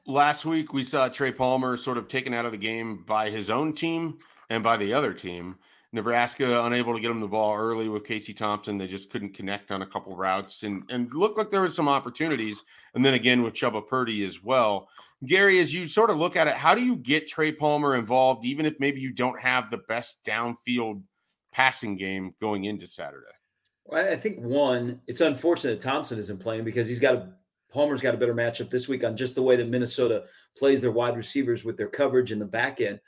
last 0.06 0.46
week 0.46 0.74
we 0.74 0.84
saw 0.84 1.08
Trey 1.08 1.32
Palmer 1.32 1.76
sort 1.76 1.98
of 1.98 2.08
taken 2.08 2.34
out 2.34 2.46
of 2.46 2.52
the 2.52 2.58
game 2.58 3.04
by 3.06 3.30
his 3.30 3.50
own 3.50 3.74
team 3.74 4.18
and 4.50 4.64
by 4.64 4.78
the 4.78 4.94
other 4.94 5.14
team. 5.14 5.58
Nebraska 5.94 6.66
unable 6.66 6.94
to 6.96 7.00
get 7.00 7.12
him 7.12 7.20
the 7.20 7.28
ball 7.28 7.56
early 7.56 7.88
with 7.88 8.04
Casey 8.04 8.34
Thompson. 8.34 8.78
They 8.78 8.88
just 8.88 9.12
couldn't 9.12 9.34
connect 9.34 9.72
on 9.72 9.84
a 9.84 9.86
couple 9.86 10.16
routes 10.16 10.64
and, 10.64 10.84
and 10.90 11.14
looked 11.14 11.38
like 11.38 11.52
there 11.52 11.62
was 11.62 11.76
some 11.76 11.88
opportunities. 11.88 12.64
And 12.96 13.06
then 13.06 13.14
again 13.14 13.44
with 13.44 13.54
Chubba 13.54 13.88
Purdy 13.88 14.26
as 14.26 14.44
well. 14.44 14.90
Gary, 15.26 15.60
as 15.60 15.74
you 15.74 15.88
sort 15.88 16.10
of 16.10 16.18
look 16.18 16.36
at 16.36 16.48
it, 16.48 16.56
how 16.56 16.74
do 16.74 16.84
you 16.84 16.96
get 16.96 17.28
Trey 17.28 17.52
Palmer 17.52 17.96
involved, 17.96 18.44
even 18.44 18.66
if 18.66 18.74
maybe 18.80 19.00
you 19.00 19.12
don't 19.12 19.40
have 19.40 19.70
the 19.70 19.78
best 19.88 20.24
downfield 20.26 21.02
passing 21.52 21.96
game 21.96 22.34
going 22.42 22.66
into 22.66 22.88
Saturday? 22.88 23.28
Well, 23.86 24.12
I 24.12 24.16
think 24.16 24.40
one, 24.40 25.00
it's 25.08 25.22
unfortunate 25.22 25.80
Thompson 25.80 26.18
isn't 26.18 26.42
playing 26.42 26.64
because 26.64 26.88
he's 26.88 27.00
got 27.00 27.16
a 27.16 27.34
Palmer's 27.72 28.02
got 28.02 28.14
a 28.14 28.18
better 28.18 28.36
matchup 28.36 28.70
this 28.70 28.88
week 28.88 29.04
on 29.04 29.18
just 29.18 29.34
the 29.34 29.42
way 29.42 29.56
that 29.56 29.68
Minnesota 29.68 30.26
plays 30.56 30.82
their 30.82 30.92
wide 30.92 31.18
receivers 31.18 31.64
with 31.64 31.76
their 31.76 31.88
coverage 31.88 32.32
in 32.32 32.38
the 32.38 32.46
back 32.46 32.80
end. 32.82 33.00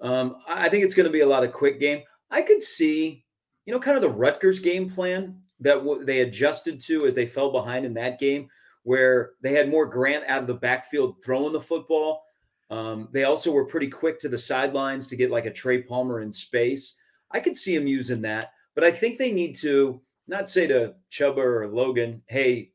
Um, 0.00 0.36
I 0.46 0.68
think 0.68 0.84
it's 0.84 0.94
going 0.94 1.06
to 1.06 1.12
be 1.12 1.20
a 1.20 1.26
lot 1.26 1.42
of 1.42 1.52
quick 1.52 1.80
game. 1.80 2.02
I 2.30 2.42
could 2.42 2.62
see, 2.62 3.24
you 3.66 3.72
know, 3.72 3.80
kind 3.80 3.96
of 3.96 4.02
the 4.02 4.08
Rutgers 4.08 4.58
game 4.58 4.88
plan 4.88 5.40
that 5.60 5.76
w- 5.76 6.04
they 6.04 6.20
adjusted 6.20 6.80
to 6.80 7.06
as 7.06 7.14
they 7.14 7.26
fell 7.26 7.50
behind 7.50 7.84
in 7.84 7.94
that 7.94 8.18
game, 8.18 8.48
where 8.82 9.32
they 9.42 9.52
had 9.52 9.68
more 9.68 9.86
Grant 9.86 10.24
out 10.26 10.42
of 10.42 10.46
the 10.46 10.54
backfield 10.54 11.22
throwing 11.22 11.52
the 11.52 11.60
football. 11.60 12.24
Um, 12.70 13.08
they 13.12 13.24
also 13.24 13.50
were 13.50 13.66
pretty 13.66 13.88
quick 13.88 14.18
to 14.20 14.28
the 14.28 14.38
sidelines 14.38 15.06
to 15.08 15.16
get 15.16 15.30
like 15.30 15.46
a 15.46 15.52
Trey 15.52 15.82
Palmer 15.82 16.20
in 16.20 16.30
space. 16.30 16.94
I 17.32 17.40
could 17.40 17.56
see 17.56 17.74
him 17.74 17.86
using 17.86 18.22
that, 18.22 18.52
but 18.74 18.84
I 18.84 18.90
think 18.90 19.18
they 19.18 19.32
need 19.32 19.54
to 19.56 20.00
not 20.28 20.48
say 20.48 20.66
to 20.68 20.94
Chubba 21.10 21.38
or 21.38 21.68
Logan, 21.68 22.22
hey, 22.26 22.72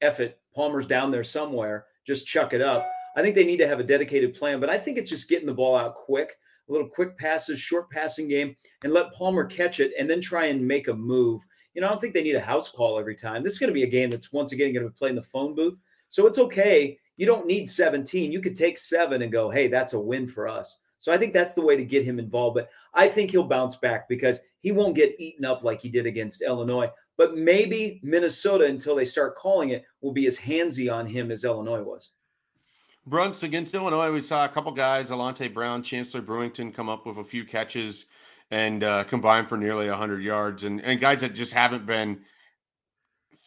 F 0.00 0.20
it, 0.20 0.38
Palmer's 0.54 0.86
down 0.86 1.10
there 1.10 1.24
somewhere, 1.24 1.86
just 2.04 2.26
chuck 2.26 2.52
it 2.52 2.60
up. 2.60 2.86
I 3.16 3.22
think 3.22 3.34
they 3.34 3.44
need 3.44 3.58
to 3.58 3.68
have 3.68 3.80
a 3.80 3.84
dedicated 3.84 4.34
plan, 4.34 4.60
but 4.60 4.68
I 4.68 4.76
think 4.76 4.98
it's 4.98 5.10
just 5.10 5.28
getting 5.28 5.46
the 5.46 5.54
ball 5.54 5.76
out 5.76 5.94
quick, 5.94 6.36
little 6.68 6.88
quick 6.88 7.16
passes, 7.18 7.58
short 7.58 7.90
passing 7.90 8.28
game, 8.28 8.56
and 8.82 8.92
let 8.92 9.12
Palmer 9.12 9.44
catch 9.44 9.80
it 9.80 9.92
and 9.98 10.08
then 10.08 10.20
try 10.20 10.46
and 10.46 10.66
make 10.66 10.88
a 10.88 10.94
move. 10.94 11.44
You 11.74 11.80
know, 11.80 11.88
I 11.88 11.90
don't 11.90 12.00
think 12.00 12.14
they 12.14 12.22
need 12.22 12.36
a 12.36 12.40
house 12.40 12.70
call 12.70 12.98
every 12.98 13.14
time. 13.14 13.42
This 13.42 13.54
is 13.54 13.58
going 13.58 13.68
to 13.68 13.74
be 13.74 13.84
a 13.84 13.88
game 13.88 14.10
that's 14.10 14.32
once 14.32 14.52
again 14.52 14.72
going 14.72 14.84
to 14.84 14.90
be 14.90 14.96
played 14.96 15.10
in 15.10 15.16
the 15.16 15.22
phone 15.22 15.54
booth. 15.54 15.80
So 16.08 16.26
it's 16.26 16.38
okay. 16.38 16.98
You 17.16 17.26
don't 17.26 17.46
need 17.46 17.68
17. 17.68 18.32
You 18.32 18.40
could 18.40 18.56
take 18.56 18.78
seven 18.78 19.22
and 19.22 19.32
go, 19.32 19.50
hey, 19.50 19.68
that's 19.68 19.92
a 19.92 20.00
win 20.00 20.26
for 20.26 20.48
us. 20.48 20.78
So 20.98 21.12
I 21.12 21.18
think 21.18 21.32
that's 21.32 21.54
the 21.54 21.62
way 21.62 21.76
to 21.76 21.84
get 21.84 22.04
him 22.04 22.18
involved. 22.18 22.56
But 22.56 22.70
I 22.94 23.08
think 23.08 23.30
he'll 23.30 23.44
bounce 23.44 23.76
back 23.76 24.08
because 24.08 24.40
he 24.58 24.72
won't 24.72 24.96
get 24.96 25.14
eaten 25.18 25.44
up 25.44 25.62
like 25.62 25.80
he 25.80 25.88
did 25.88 26.06
against 26.06 26.42
Illinois. 26.42 26.90
But 27.16 27.36
maybe 27.36 28.00
Minnesota, 28.02 28.66
until 28.66 28.94
they 28.94 29.04
start 29.04 29.36
calling 29.36 29.70
it, 29.70 29.84
will 30.00 30.12
be 30.12 30.26
as 30.26 30.38
handsy 30.38 30.92
on 30.92 31.06
him 31.06 31.30
as 31.30 31.44
Illinois 31.44 31.82
was. 31.82 32.10
Bruns 33.06 33.44
against 33.44 33.72
Illinois, 33.72 34.10
we 34.10 34.20
saw 34.20 34.44
a 34.44 34.48
couple 34.48 34.72
guys, 34.72 35.12
Alante 35.12 35.52
Brown, 35.52 35.82
Chancellor 35.82 36.22
Brewington, 36.22 36.74
come 36.74 36.88
up 36.88 37.06
with 37.06 37.18
a 37.18 37.24
few 37.24 37.44
catches 37.44 38.06
and 38.50 38.82
uh, 38.82 39.04
combine 39.04 39.46
for 39.46 39.56
nearly 39.56 39.88
100 39.88 40.22
yards, 40.22 40.64
and, 40.64 40.80
and 40.82 41.00
guys 41.00 41.20
that 41.20 41.34
just 41.34 41.52
haven't 41.52 41.86
been 41.86 42.20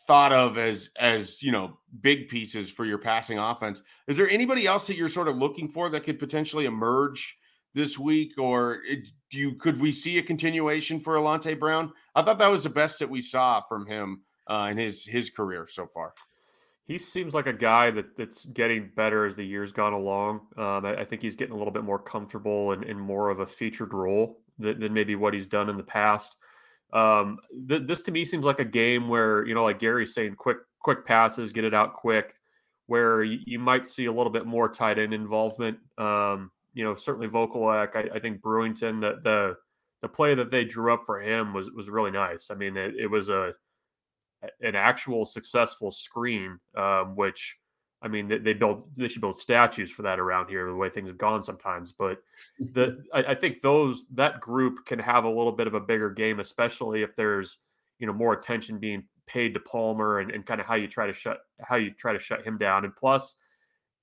thought 0.07 0.33
of 0.33 0.57
as 0.57 0.89
as 0.99 1.43
you 1.43 1.51
know 1.51 1.77
big 2.01 2.29
pieces 2.29 2.71
for 2.71 2.85
your 2.85 2.97
passing 2.97 3.37
offense. 3.37 3.81
Is 4.07 4.17
there 4.17 4.29
anybody 4.29 4.65
else 4.65 4.87
that 4.87 4.95
you're 4.95 5.09
sort 5.09 5.27
of 5.27 5.37
looking 5.37 5.67
for 5.67 5.89
that 5.89 6.03
could 6.03 6.19
potentially 6.19 6.65
emerge 6.65 7.37
this 7.73 7.99
week, 7.99 8.33
or 8.37 8.81
do 9.29 9.37
you 9.37 9.55
could 9.55 9.79
we 9.79 9.91
see 9.91 10.17
a 10.17 10.23
continuation 10.23 10.99
for 11.01 11.15
Alante 11.15 11.59
Brown? 11.59 11.91
I 12.15 12.21
thought 12.21 12.39
that 12.39 12.49
was 12.49 12.63
the 12.63 12.69
best 12.69 12.99
that 12.99 13.09
we 13.09 13.21
saw 13.21 13.61
from 13.61 13.85
him 13.85 14.21
uh, 14.47 14.69
in 14.71 14.77
his 14.77 15.05
his 15.05 15.29
career 15.29 15.67
so 15.69 15.85
far. 15.85 16.13
He 16.89 16.97
seems 16.97 17.35
like 17.35 17.45
a 17.45 17.53
guy 17.53 17.91
that, 17.91 18.17
that's 18.17 18.45
getting 18.45 18.89
better 18.95 19.27
as 19.27 19.35
the 19.35 19.45
years 19.45 19.71
gone 19.71 19.93
along. 19.93 20.47
Um, 20.57 20.83
I, 20.87 21.01
I, 21.01 21.05
think 21.05 21.21
he's 21.21 21.35
getting 21.35 21.53
a 21.53 21.57
little 21.57 21.71
bit 21.71 21.83
more 21.83 21.99
comfortable 21.99 22.71
and 22.71 22.83
in, 22.83 22.99
more 22.99 23.29
of 23.29 23.41
a 23.41 23.45
featured 23.45 23.93
role 23.93 24.41
than, 24.57 24.79
than, 24.79 24.91
maybe 24.91 25.15
what 25.15 25.35
he's 25.35 25.45
done 25.45 25.69
in 25.69 25.77
the 25.77 25.83
past. 25.83 26.37
Um, 26.91 27.37
th- 27.67 27.83
this 27.85 28.01
to 28.01 28.11
me 28.11 28.25
seems 28.25 28.43
like 28.43 28.59
a 28.59 28.65
game 28.65 29.07
where 29.07 29.45
you 29.45 29.53
know, 29.53 29.65
like 29.65 29.77
Gary's 29.77 30.15
saying, 30.15 30.33
quick 30.33 30.57
quick 30.79 31.05
passes, 31.05 31.51
get 31.51 31.63
it 31.63 31.75
out 31.75 31.93
quick. 31.93 32.33
Where 32.87 33.21
you, 33.21 33.37
you 33.45 33.59
might 33.59 33.85
see 33.85 34.05
a 34.05 34.11
little 34.11 34.31
bit 34.31 34.47
more 34.47 34.67
tight 34.67 34.97
end 34.97 35.13
involvement. 35.13 35.77
Um, 35.99 36.49
you 36.73 36.83
know, 36.83 36.95
certainly 36.95 37.27
Vokolek. 37.27 37.95
I, 37.95 38.15
I, 38.15 38.19
think 38.19 38.41
Brewington, 38.41 38.99
the 38.99 39.19
the 39.23 39.55
the 40.01 40.09
play 40.09 40.33
that 40.33 40.49
they 40.49 40.65
drew 40.65 40.91
up 40.91 41.03
for 41.05 41.21
him 41.21 41.53
was 41.53 41.69
was 41.69 41.87
really 41.87 42.09
nice. 42.09 42.47
I 42.49 42.55
mean, 42.55 42.77
it, 42.77 42.95
it 42.97 43.07
was 43.07 43.29
a 43.29 43.53
an 44.61 44.75
actual 44.75 45.25
successful 45.25 45.91
screen, 45.91 46.59
um, 46.77 47.15
which 47.15 47.57
I 48.01 48.07
mean, 48.07 48.27
they, 48.27 48.37
they 48.37 48.53
build 48.53 48.95
they 48.95 49.07
should 49.07 49.21
build 49.21 49.37
statues 49.37 49.91
for 49.91 50.03
that 50.03 50.19
around 50.19 50.49
here. 50.49 50.67
The 50.67 50.75
way 50.75 50.89
things 50.89 51.09
have 51.09 51.17
gone 51.17 51.43
sometimes, 51.43 51.91
but 51.91 52.21
the 52.59 53.03
I, 53.13 53.23
I 53.23 53.35
think 53.35 53.61
those 53.61 54.05
that 54.13 54.39
group 54.39 54.85
can 54.85 54.99
have 54.99 55.25
a 55.25 55.29
little 55.29 55.51
bit 55.51 55.67
of 55.67 55.73
a 55.73 55.79
bigger 55.79 56.09
game, 56.09 56.39
especially 56.39 57.01
if 57.01 57.15
there's 57.15 57.57
you 57.99 58.07
know 58.07 58.13
more 58.13 58.33
attention 58.33 58.79
being 58.79 59.03
paid 59.27 59.53
to 59.53 59.59
Palmer 59.59 60.19
and, 60.19 60.31
and 60.31 60.45
kind 60.45 60.61
of 60.61 60.67
how 60.67 60.75
you 60.75 60.87
try 60.87 61.07
to 61.07 61.13
shut 61.13 61.39
how 61.61 61.75
you 61.75 61.91
try 61.91 62.13
to 62.13 62.19
shut 62.19 62.45
him 62.45 62.57
down. 62.57 62.85
And 62.85 62.95
plus, 62.95 63.35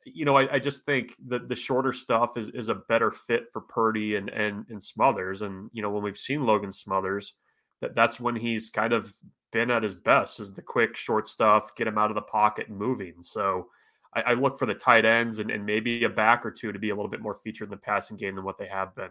you 0.04 0.24
know, 0.24 0.36
I, 0.36 0.54
I, 0.54 0.58
just 0.60 0.84
think 0.84 1.16
that 1.26 1.48
the 1.48 1.56
shorter 1.56 1.92
stuff 1.92 2.36
is, 2.36 2.48
is 2.50 2.68
a 2.68 2.74
better 2.74 3.10
fit 3.10 3.50
for 3.52 3.62
Purdy 3.62 4.16
and, 4.16 4.28
and 4.28 4.66
and 4.68 4.82
Smothers. 4.82 5.40
And 5.40 5.70
you 5.72 5.80
know, 5.80 5.90
when 5.90 6.02
we've 6.02 6.18
seen 6.18 6.44
Logan 6.44 6.72
Smothers, 6.72 7.32
that 7.80 7.94
that's 7.94 8.20
when 8.20 8.36
he's 8.36 8.68
kind 8.68 8.92
of 8.92 9.12
been 9.52 9.70
at 9.70 9.82
his 9.82 9.94
best 9.94 10.40
is 10.40 10.52
the 10.52 10.62
quick 10.62 10.96
short 10.96 11.28
stuff, 11.28 11.74
get 11.76 11.86
him 11.86 11.98
out 11.98 12.10
of 12.10 12.14
the 12.14 12.22
pocket 12.22 12.68
and 12.68 12.76
moving. 12.76 13.14
So 13.20 13.68
I, 14.14 14.22
I 14.22 14.32
look 14.34 14.58
for 14.58 14.66
the 14.66 14.74
tight 14.74 15.04
ends 15.04 15.38
and, 15.38 15.50
and 15.50 15.64
maybe 15.64 16.04
a 16.04 16.08
back 16.08 16.44
or 16.44 16.50
two 16.50 16.72
to 16.72 16.78
be 16.78 16.90
a 16.90 16.94
little 16.94 17.10
bit 17.10 17.20
more 17.20 17.34
featured 17.34 17.68
in 17.68 17.70
the 17.70 17.76
passing 17.76 18.16
game 18.16 18.36
than 18.36 18.44
what 18.44 18.58
they 18.58 18.66
have 18.66 18.94
been. 18.94 19.10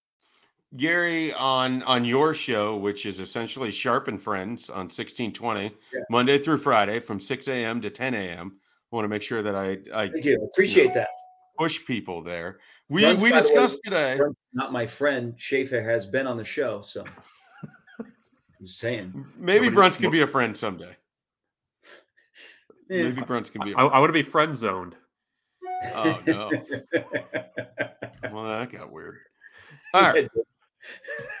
Gary 0.77 1.33
on 1.33 1.83
on 1.83 2.05
your 2.05 2.33
show, 2.33 2.77
which 2.77 3.05
is 3.05 3.19
essentially 3.19 3.71
Sharp 3.71 4.07
and 4.07 4.21
Friends 4.21 4.69
on 4.69 4.85
1620, 4.85 5.75
yeah. 5.93 5.99
Monday 6.09 6.37
through 6.37 6.57
Friday 6.57 6.99
from 6.99 7.19
6 7.19 7.47
a.m. 7.49 7.81
to 7.81 7.89
10 7.89 8.13
a.m. 8.13 8.55
I 8.91 8.95
want 8.95 9.03
to 9.03 9.09
make 9.09 9.21
sure 9.21 9.41
that 9.41 9.55
I, 9.55 9.79
I 9.93 10.07
thank 10.09 10.23
you. 10.23 10.41
Appreciate 10.51 10.83
you 10.83 10.89
know, 10.89 10.95
that. 10.95 11.09
Push 11.57 11.85
people 11.85 12.21
there. 12.21 12.59
We 12.87 13.01
Bruns, 13.01 13.21
we 13.21 13.31
discussed 13.31 13.79
way, 13.85 13.91
today. 13.91 14.19
Not 14.53 14.71
my 14.71 14.87
friend 14.87 15.33
Schaefer 15.37 15.81
has 15.81 16.05
been 16.05 16.25
on 16.25 16.37
the 16.37 16.45
show, 16.45 16.81
so 16.81 17.03
I'm 17.99 18.65
saying 18.65 19.25
maybe 19.37 19.67
Bruns 19.67 19.97
can 19.97 20.09
be 20.09 20.21
a 20.21 20.27
friend 20.27 20.55
someday. 20.55 20.95
Yeah. 22.89 23.03
Maybe 23.03 23.21
Bruns 23.21 23.49
can 23.49 23.63
be. 23.65 23.73
I, 23.75 23.83
I 23.83 23.99
want 23.99 24.09
to 24.09 24.13
be 24.13 24.23
friend 24.23 24.55
zoned. 24.55 24.95
Oh 25.95 26.19
no! 26.25 26.49
well, 28.31 28.45
that 28.45 28.71
got 28.71 28.89
weird. 28.89 29.17
All 29.93 30.01
right 30.01 30.29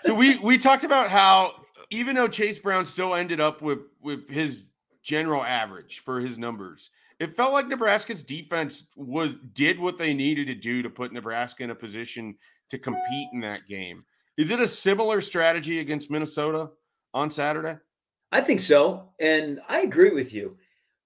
so 0.03 0.13
we 0.13 0.37
we 0.39 0.57
talked 0.57 0.83
about 0.83 1.09
how 1.09 1.53
even 1.89 2.15
though 2.15 2.27
Chase 2.27 2.59
Brown 2.59 2.85
still 2.85 3.15
ended 3.15 3.39
up 3.39 3.61
with 3.61 3.79
with 4.01 4.27
his 4.29 4.63
general 5.03 5.43
average 5.43 5.99
for 5.99 6.19
his 6.19 6.37
numbers, 6.37 6.89
it 7.19 7.35
felt 7.35 7.53
like 7.53 7.67
Nebraska's 7.67 8.23
defense 8.23 8.85
was 8.95 9.35
did 9.53 9.79
what 9.79 9.97
they 9.97 10.13
needed 10.13 10.47
to 10.47 10.55
do 10.55 10.81
to 10.81 10.89
put 10.89 11.13
Nebraska 11.13 11.63
in 11.63 11.69
a 11.69 11.75
position 11.75 12.35
to 12.69 12.79
compete 12.79 13.29
in 13.33 13.39
that 13.41 13.67
game. 13.67 14.03
Is 14.37 14.49
it 14.49 14.59
a 14.59 14.67
similar 14.67 15.21
strategy 15.21 15.79
against 15.79 16.09
Minnesota 16.09 16.71
on 17.13 17.29
Saturday? 17.29 17.77
I 18.31 18.41
think 18.41 18.59
so, 18.61 19.09
and 19.19 19.59
I 19.67 19.81
agree 19.81 20.11
with 20.11 20.33
you. 20.33 20.57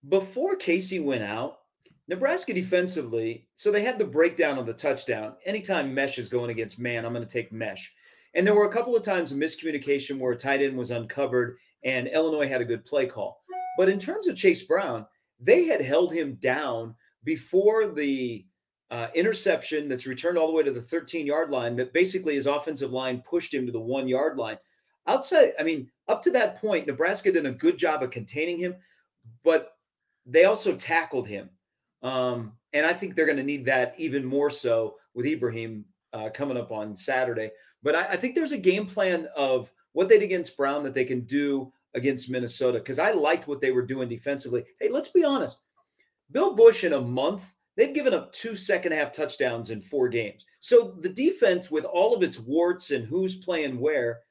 Before 0.09 0.55
Casey 0.55 0.99
went 0.99 1.23
out, 1.23 1.59
Nebraska 2.07 2.53
defensively, 2.53 3.47
so 3.55 3.71
they 3.71 3.83
had 3.83 3.97
the 3.97 4.05
breakdown 4.05 4.59
on 4.59 4.65
the 4.65 4.73
touchdown. 4.73 5.35
Anytime 5.45 5.93
mesh 5.93 6.19
is 6.19 6.29
going 6.29 6.51
against 6.51 6.77
man, 6.77 7.03
I'm 7.03 7.13
going 7.13 7.25
to 7.25 7.31
take 7.31 7.51
mesh. 7.51 7.93
And 8.35 8.45
there 8.45 8.53
were 8.53 8.65
a 8.65 8.71
couple 8.71 8.95
of 8.95 9.03
times 9.03 9.31
of 9.31 9.37
miscommunication 9.37 10.19
where 10.19 10.33
a 10.33 10.37
tight 10.37 10.61
end 10.61 10.77
was 10.77 10.91
uncovered 10.91 11.57
and 11.83 12.07
Illinois 12.07 12.47
had 12.47 12.61
a 12.61 12.65
good 12.65 12.85
play 12.85 13.05
call. 13.05 13.41
But 13.77 13.89
in 13.89 13.97
terms 13.97 14.27
of 14.27 14.35
Chase 14.35 14.63
Brown, 14.63 15.05
they 15.39 15.65
had 15.65 15.81
held 15.81 16.11
him 16.11 16.35
down 16.35 16.95
before 17.23 17.87
the 17.87 18.45
uh, 18.91 19.07
interception 19.15 19.87
that's 19.87 20.05
returned 20.05 20.37
all 20.37 20.47
the 20.47 20.53
way 20.53 20.63
to 20.63 20.71
the 20.71 20.81
13 20.81 21.25
yard 21.25 21.49
line 21.49 21.75
that 21.75 21.93
basically 21.93 22.35
his 22.35 22.45
offensive 22.45 22.93
line 22.93 23.21
pushed 23.21 23.53
him 23.53 23.65
to 23.65 23.71
the 23.71 23.79
one 23.79 24.07
yard 24.07 24.37
line. 24.37 24.57
Outside, 25.07 25.53
I 25.59 25.63
mean, 25.63 25.89
up 26.07 26.21
to 26.23 26.31
that 26.31 26.59
point, 26.59 26.87
Nebraska 26.87 27.31
did 27.31 27.45
a 27.45 27.51
good 27.51 27.77
job 27.77 28.03
of 28.03 28.11
containing 28.11 28.57
him, 28.57 28.75
but 29.43 29.73
they 30.25 30.45
also 30.45 30.75
tackled 30.75 31.27
him. 31.27 31.49
Um, 32.01 32.53
and 32.73 32.85
I 32.85 32.93
think 32.93 33.15
they're 33.15 33.25
going 33.25 33.37
to 33.37 33.43
need 33.43 33.65
that 33.65 33.93
even 33.97 34.25
more 34.25 34.49
so 34.49 34.95
with 35.13 35.25
Ibrahim 35.25 35.85
uh, 36.13 36.29
coming 36.29 36.57
up 36.57 36.71
on 36.71 36.95
Saturday. 36.95 37.51
But 37.85 37.95
I, 37.95 38.05
I, 38.05 38.17
think 38.17 38.33
there's 38.33 38.51
a 38.51 38.57
game 38.57 38.87
plan 38.87 39.27
of 39.37 39.71
what 39.93 40.09
they 40.09 40.17
did 40.17 40.25
against 40.25 40.57
Brown 40.57 40.81
that 40.83 40.95
they 40.95 41.05
can 41.05 41.21
do 41.21 41.71
against 41.93 42.31
Minnesota 42.31 42.79
because 42.79 42.97
I 42.97 43.11
liked 43.11 43.47
what 43.47 43.61
they 43.61 43.71
were 43.71 43.85
doing 43.85 44.09
defensively. 44.09 44.65
Hey, 44.81 44.89
let's 44.89 45.09
be 45.09 45.23
honest. 45.23 45.61
Bill 46.31 46.55
Busch 46.55 46.83
in 46.83 46.93
a 46.93 46.99
month, 46.99 47.53
they've 47.77 47.93
given 47.93 48.15
up 48.15 48.33
two 48.33 48.55
second 48.55 48.91
half 48.91 49.11
touchdowns 49.11 49.69
in 49.69 49.81
four 49.81 50.09
games. 50.09 50.47
So 50.59 50.97
the 51.01 51.09
defense, 51.09 51.69
with 51.69 51.85
all 51.85 52.15
of 52.15 52.23
its 52.23 52.39
warts 52.39 52.89
and 52.89 53.05
who's 53.05 53.35
playing 53.35 53.79
where, 53.79 54.21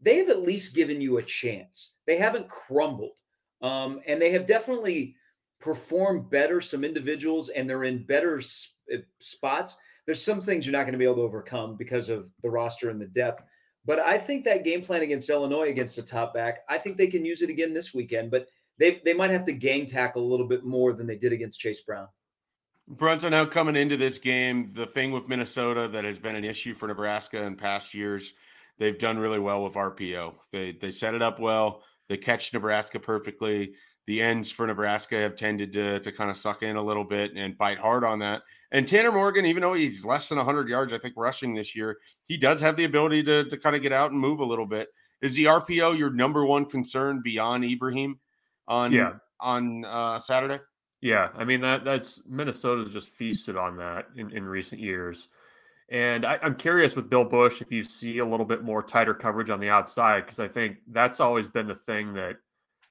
they 0.00 0.16
have 0.16 0.30
at 0.30 0.42
least 0.42 0.74
given 0.74 1.02
you 1.02 1.18
a 1.18 1.22
chance. 1.22 1.92
They 2.06 2.16
haven't 2.16 2.48
crumbled. 2.48 3.12
Um, 3.60 4.00
and 4.06 4.20
they 4.20 4.30
have 4.30 4.46
definitely 4.46 5.14
performed 5.60 6.30
better, 6.30 6.62
some 6.62 6.84
individuals, 6.84 7.50
and 7.50 7.68
they're 7.68 7.84
in 7.84 8.04
better 8.04 8.40
sp- 8.40 8.80
eh, 8.90 8.98
spots. 9.20 9.76
There's 10.06 10.22
some 10.22 10.40
things 10.40 10.66
you're 10.66 10.72
not 10.72 10.82
going 10.82 10.92
to 10.92 10.98
be 10.98 11.04
able 11.04 11.16
to 11.16 11.22
overcome 11.22 11.76
because 11.76 12.08
of 12.08 12.30
the 12.42 12.50
roster 12.50 12.90
and 12.90 13.00
the 13.00 13.06
depth. 13.06 13.44
But 13.86 14.00
I 14.00 14.18
think 14.18 14.44
that 14.44 14.64
game 14.64 14.82
plan 14.82 15.02
against 15.02 15.28
Illinois 15.28 15.68
against 15.68 15.96
the 15.96 16.02
top 16.02 16.34
back, 16.34 16.60
I 16.68 16.78
think 16.78 16.96
they 16.96 17.06
can 17.06 17.24
use 17.24 17.42
it 17.42 17.50
again 17.50 17.72
this 17.72 17.92
weekend. 17.94 18.30
But 18.30 18.48
they 18.78 19.00
they 19.04 19.12
might 19.12 19.30
have 19.30 19.44
to 19.44 19.52
gang 19.52 19.86
tackle 19.86 20.22
a 20.22 20.30
little 20.30 20.48
bit 20.48 20.64
more 20.64 20.92
than 20.92 21.06
they 21.06 21.16
did 21.16 21.32
against 21.32 21.60
Chase 21.60 21.82
Brown. 21.82 22.08
Brunson, 22.88 23.30
now 23.30 23.46
coming 23.46 23.76
into 23.76 23.96
this 23.96 24.18
game, 24.18 24.70
the 24.72 24.86
thing 24.86 25.10
with 25.10 25.28
Minnesota 25.28 25.88
that 25.88 26.04
has 26.04 26.18
been 26.18 26.36
an 26.36 26.44
issue 26.44 26.74
for 26.74 26.86
Nebraska 26.86 27.42
in 27.42 27.56
past 27.56 27.94
years, 27.94 28.34
they've 28.78 28.98
done 28.98 29.18
really 29.18 29.38
well 29.38 29.64
with 29.64 29.74
RPO. 29.74 30.34
They 30.52 30.72
they 30.72 30.90
set 30.90 31.14
it 31.14 31.22
up 31.22 31.38
well. 31.38 31.82
They 32.08 32.16
catch 32.16 32.52
Nebraska 32.52 33.00
perfectly. 33.00 33.74
The 34.06 34.20
ends 34.20 34.50
for 34.50 34.66
Nebraska 34.66 35.16
have 35.16 35.34
tended 35.34 35.72
to, 35.72 35.98
to 36.00 36.12
kind 36.12 36.30
of 36.30 36.36
suck 36.36 36.62
in 36.62 36.76
a 36.76 36.82
little 36.82 37.04
bit 37.04 37.32
and 37.36 37.56
bite 37.56 37.78
hard 37.78 38.04
on 38.04 38.18
that. 38.18 38.42
And 38.70 38.86
Tanner 38.86 39.10
Morgan, 39.10 39.46
even 39.46 39.62
though 39.62 39.72
he's 39.72 40.04
less 40.04 40.28
than 40.28 40.36
100 40.36 40.68
yards, 40.68 40.92
I 40.92 40.98
think, 40.98 41.14
rushing 41.16 41.54
this 41.54 41.74
year, 41.74 41.98
he 42.24 42.36
does 42.36 42.60
have 42.60 42.76
the 42.76 42.84
ability 42.84 43.22
to, 43.24 43.44
to 43.44 43.56
kind 43.56 43.74
of 43.74 43.82
get 43.82 43.92
out 43.92 44.10
and 44.10 44.20
move 44.20 44.40
a 44.40 44.44
little 44.44 44.66
bit. 44.66 44.88
Is 45.22 45.34
the 45.34 45.44
RPO 45.44 45.96
your 45.96 46.10
number 46.10 46.44
one 46.44 46.66
concern 46.66 47.22
beyond 47.24 47.64
Ibrahim 47.64 48.18
on 48.68 48.92
yeah. 48.92 49.12
on 49.40 49.84
uh, 49.86 50.18
Saturday? 50.18 50.58
Yeah, 51.00 51.28
I 51.34 51.44
mean 51.44 51.60
that 51.62 51.84
that's 51.84 52.26
Minnesota's 52.26 52.92
just 52.92 53.08
feasted 53.08 53.56
on 53.56 53.76
that 53.78 54.08
in, 54.16 54.30
in 54.32 54.44
recent 54.44 54.82
years. 54.82 55.28
And 55.90 56.24
I, 56.24 56.38
am 56.42 56.56
curious 56.56 56.96
with 56.96 57.10
Bill 57.10 57.24
Busch 57.24 57.60
if 57.60 57.70
you 57.70 57.84
see 57.84 58.18
a 58.18 58.24
little 58.24 58.46
bit 58.46 58.64
more 58.64 58.82
tighter 58.82 59.14
coverage 59.14 59.50
on 59.50 59.60
the 59.60 59.68
outside 59.68 60.24
because 60.24 60.40
I 60.40 60.48
think 60.48 60.78
that's 60.88 61.20
always 61.20 61.46
been 61.46 61.66
the 61.66 61.74
thing 61.74 62.14
that 62.14 62.36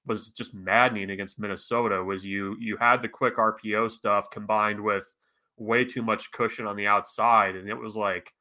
was 0.05 0.31
just 0.31 0.53
maddening 0.53 1.12
against 1.12 1.39
Minnesota 1.39 2.03
was 2.03 2.25
you 2.25 2.55
you 2.60 2.77
had 2.77 3.01
the 3.01 3.10
quick 3.10 3.38
RPO 3.38 3.91
stuff 3.91 4.29
combined 4.29 4.81
with 4.81 5.13
way 5.57 5.86
too 5.86 6.01
much 6.01 6.31
cushion 6.31 6.65
on 6.65 6.75
the 6.75 6.88
outside, 6.88 7.55
and 7.55 7.69
it 7.69 7.77
was 7.77 7.95
like 7.95 8.33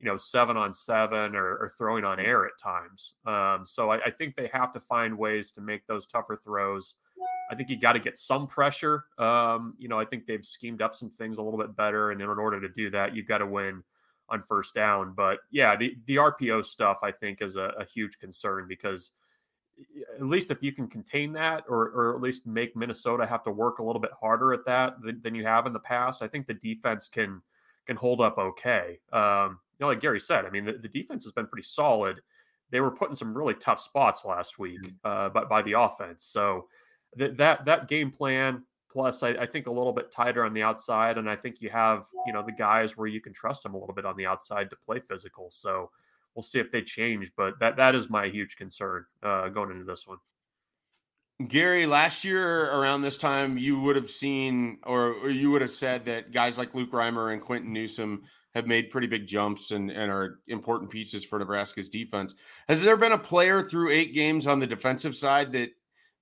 you 0.00 0.06
know 0.06 0.16
seven 0.16 0.56
on 0.56 0.74
seven 0.74 1.36
or, 1.36 1.56
or 1.56 1.72
throwing 1.78 2.04
on 2.04 2.18
air 2.18 2.46
at 2.46 2.52
times. 2.62 3.14
Um, 3.26 3.64
so 3.66 3.90
I, 3.90 4.06
I, 4.06 4.10
think 4.10 4.34
they 4.34 4.50
have 4.52 4.72
to 4.72 4.80
find 4.80 5.16
ways 5.16 5.50
to 5.52 5.60
make 5.60 5.86
those 5.86 6.06
tougher 6.06 6.38
throws. 6.42 6.94
I 7.50 7.54
think 7.54 7.70
you 7.70 7.78
got 7.78 7.92
to 7.92 8.00
get 8.00 8.18
some 8.18 8.46
pressure. 8.46 9.04
Um, 9.18 9.74
you 9.78 9.88
know, 9.88 9.98
I 9.98 10.04
think 10.04 10.26
they've 10.26 10.44
schemed 10.44 10.82
up 10.82 10.94
some 10.94 11.10
things 11.10 11.38
a 11.38 11.42
little 11.42 11.58
bit 11.58 11.76
better, 11.76 12.10
and 12.10 12.20
in 12.20 12.28
order 12.28 12.60
to 12.60 12.68
do 12.68 12.90
that, 12.90 13.14
you've 13.14 13.28
got 13.28 13.38
to 13.38 13.46
win 13.46 13.82
on 14.28 14.42
first 14.42 14.74
down. 14.74 15.14
But 15.14 15.38
yeah, 15.50 15.76
the 15.76 15.96
the 16.06 16.16
RPO 16.16 16.64
stuff 16.64 16.98
I 17.02 17.12
think 17.12 17.40
is 17.40 17.56
a, 17.56 17.72
a 17.78 17.84
huge 17.84 18.18
concern 18.18 18.66
because 18.68 19.12
at 20.14 20.24
least 20.24 20.50
if 20.50 20.62
you 20.62 20.72
can 20.72 20.86
contain 20.86 21.32
that 21.32 21.64
or, 21.68 21.90
or 21.90 22.14
at 22.14 22.22
least 22.22 22.46
make 22.46 22.76
Minnesota 22.76 23.26
have 23.26 23.42
to 23.44 23.50
work 23.50 23.78
a 23.78 23.82
little 23.82 24.00
bit 24.00 24.12
harder 24.18 24.52
at 24.52 24.64
that 24.66 25.00
than, 25.02 25.20
than 25.22 25.34
you 25.34 25.44
have 25.44 25.66
in 25.66 25.72
the 25.72 25.80
past, 25.80 26.22
I 26.22 26.28
think 26.28 26.46
the 26.46 26.54
defense 26.54 27.08
can 27.08 27.42
can 27.86 27.96
hold 27.96 28.20
up 28.20 28.38
okay. 28.38 28.98
Um, 29.12 29.58
you 29.78 29.84
know, 29.84 29.88
like 29.88 30.00
Gary 30.00 30.20
said, 30.20 30.46
I 30.46 30.50
mean, 30.50 30.64
the, 30.64 30.72
the 30.72 30.88
defense 30.88 31.24
has 31.24 31.32
been 31.32 31.46
pretty 31.46 31.66
solid. 31.66 32.20
They 32.70 32.80
were 32.80 32.90
put 32.90 33.10
in 33.10 33.16
some 33.16 33.36
really 33.36 33.54
tough 33.54 33.78
spots 33.78 34.24
last 34.24 34.58
week, 34.58 34.80
mm-hmm. 34.80 34.94
uh, 35.04 35.28
but 35.28 35.48
by 35.48 35.60
the 35.62 35.72
offense. 35.72 36.24
So 36.24 36.68
th- 37.18 37.36
that 37.36 37.64
that 37.66 37.88
game 37.88 38.10
plan 38.10 38.64
plus, 38.90 39.24
I, 39.24 39.30
I, 39.30 39.46
think 39.46 39.66
a 39.66 39.72
little 39.72 39.92
bit 39.92 40.12
tighter 40.12 40.44
on 40.44 40.54
the 40.54 40.62
outside, 40.62 41.18
and 41.18 41.28
I 41.28 41.34
think 41.34 41.60
you 41.60 41.68
have 41.70 42.06
you 42.26 42.32
know 42.32 42.42
the 42.42 42.52
guys 42.52 42.96
where 42.96 43.08
you 43.08 43.20
can 43.20 43.32
trust 43.32 43.64
them 43.64 43.74
a 43.74 43.78
little 43.78 43.94
bit 43.94 44.06
on 44.06 44.16
the 44.16 44.26
outside 44.26 44.70
to 44.70 44.76
play 44.76 45.00
physical. 45.00 45.48
So 45.50 45.90
we'll 46.34 46.42
see 46.42 46.58
if 46.58 46.70
they 46.70 46.82
change. 46.82 47.32
But 47.36 47.58
that 47.60 47.76
that 47.76 47.94
is 47.94 48.10
my 48.10 48.28
huge 48.28 48.56
concern 48.56 49.04
uh, 49.22 49.48
going 49.48 49.70
into 49.70 49.84
this 49.84 50.06
one. 50.06 50.18
Gary, 51.48 51.84
last 51.84 52.22
year 52.22 52.70
around 52.70 53.02
this 53.02 53.16
time, 53.16 53.58
you 53.58 53.80
would 53.80 53.96
have 53.96 54.08
seen, 54.08 54.78
or, 54.84 55.14
or, 55.14 55.30
you 55.30 55.50
would 55.50 55.62
have 55.62 55.72
said 55.72 56.04
that 56.04 56.30
guys 56.30 56.58
like 56.58 56.76
Luke 56.76 56.92
Reimer 56.92 57.32
and 57.32 57.42
Quinton 57.42 57.72
Newsome 57.72 58.22
have 58.54 58.68
made 58.68 58.88
pretty 58.88 59.08
big 59.08 59.26
jumps 59.26 59.72
and, 59.72 59.90
and 59.90 60.12
are 60.12 60.38
important 60.46 60.92
pieces 60.92 61.24
for 61.24 61.40
Nebraska's 61.40 61.88
defense. 61.88 62.36
Has 62.68 62.80
there 62.80 62.96
been 62.96 63.12
a 63.12 63.18
player 63.18 63.62
through 63.62 63.90
eight 63.90 64.14
games 64.14 64.46
on 64.46 64.60
the 64.60 64.66
defensive 64.66 65.16
side 65.16 65.52
that 65.52 65.70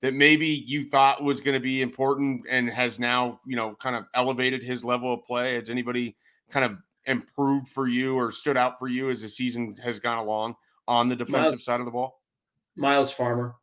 that 0.00 0.14
maybe 0.14 0.64
you 0.66 0.84
thought 0.84 1.22
was 1.22 1.40
going 1.40 1.54
to 1.54 1.60
be 1.60 1.80
important 1.80 2.44
and 2.50 2.68
has 2.68 2.98
now, 2.98 3.38
you 3.46 3.54
know, 3.54 3.76
kind 3.80 3.94
of 3.94 4.04
elevated 4.14 4.62
his 4.62 4.82
level 4.82 5.12
of 5.12 5.22
play? 5.24 5.54
Has 5.54 5.70
anybody 5.70 6.16
kind 6.50 6.64
of 6.64 6.78
improved 7.06 7.68
for 7.68 7.88
you 7.88 8.16
or 8.16 8.30
stood 8.30 8.56
out 8.56 8.78
for 8.78 8.88
you 8.88 9.10
as 9.10 9.22
the 9.22 9.28
season 9.28 9.74
has 9.82 9.98
gone 9.98 10.18
along 10.18 10.54
on 10.88 11.08
the 11.08 11.16
defensive 11.16 11.42
Myles, 11.42 11.64
side 11.64 11.80
of 11.80 11.86
the 11.86 11.92
ball? 11.92 12.20
Myles 12.76 13.10
Farmer. 13.10 13.56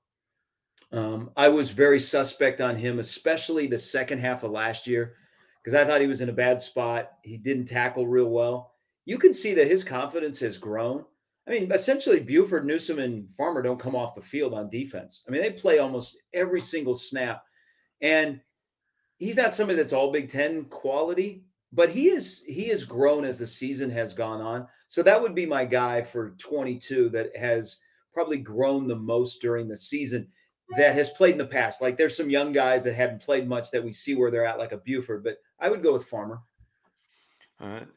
Um, 0.91 1.31
I 1.37 1.49
was 1.49 1.69
very 1.69 1.99
suspect 1.99 2.61
on 2.61 2.75
him, 2.75 2.99
especially 2.99 3.67
the 3.67 3.77
second 3.79 4.19
half 4.19 4.43
of 4.43 4.51
last 4.51 4.87
year, 4.87 5.15
because 5.63 5.75
I 5.75 5.85
thought 5.85 6.01
he 6.01 6.07
was 6.07 6.21
in 6.21 6.29
a 6.29 6.33
bad 6.33 6.59
spot. 6.59 7.11
He 7.23 7.37
didn't 7.37 7.65
tackle 7.65 8.07
real 8.07 8.29
well. 8.29 8.73
You 9.05 9.17
can 9.17 9.33
see 9.33 9.53
that 9.55 9.67
his 9.67 9.83
confidence 9.83 10.39
has 10.39 10.57
grown. 10.57 11.05
I 11.47 11.51
mean, 11.51 11.71
essentially, 11.71 12.19
Buford, 12.19 12.65
Newsome, 12.65 12.99
and 12.99 13.29
Farmer 13.31 13.61
don't 13.61 13.79
come 13.79 13.95
off 13.95 14.13
the 14.13 14.21
field 14.21 14.53
on 14.53 14.69
defense. 14.69 15.23
I 15.27 15.31
mean, 15.31 15.41
they 15.41 15.51
play 15.51 15.79
almost 15.79 16.17
every 16.33 16.61
single 16.61 16.95
snap. 16.95 17.43
And 18.01 18.39
he's 19.17 19.37
not 19.37 19.53
somebody 19.53 19.77
that's 19.77 19.93
all 19.93 20.11
Big 20.11 20.29
Ten 20.29 20.65
quality, 20.65 21.43
but 21.71 21.89
he 21.89 22.09
is 22.09 22.43
he 22.47 22.67
has 22.69 22.83
grown 22.83 23.23
as 23.23 23.39
the 23.39 23.47
season 23.47 23.89
has 23.89 24.13
gone 24.13 24.41
on. 24.41 24.67
So 24.87 25.03
that 25.03 25.21
would 25.21 25.35
be 25.35 25.45
my 25.45 25.65
guy 25.65 26.01
for 26.01 26.31
22 26.31 27.09
that 27.09 27.35
has 27.37 27.77
probably 28.13 28.37
grown 28.37 28.87
the 28.87 28.95
most 28.95 29.41
during 29.41 29.67
the 29.67 29.77
season 29.77 30.27
that 30.77 30.95
has 30.95 31.09
played 31.11 31.33
in 31.33 31.37
the 31.37 31.45
past. 31.45 31.81
Like 31.81 31.97
there's 31.97 32.17
some 32.17 32.29
young 32.29 32.51
guys 32.51 32.83
that 32.83 32.95
haven't 32.95 33.21
played 33.21 33.47
much 33.47 33.71
that 33.71 33.83
we 33.83 33.91
see 33.91 34.15
where 34.15 34.31
they're 34.31 34.45
at, 34.45 34.59
like 34.59 34.71
a 34.71 34.77
Buford, 34.77 35.23
but 35.23 35.37
I 35.59 35.69
would 35.69 35.83
go 35.83 35.93
with 35.93 36.05
Farmer. 36.05 36.41
All 37.61 37.67
right. 37.67 37.87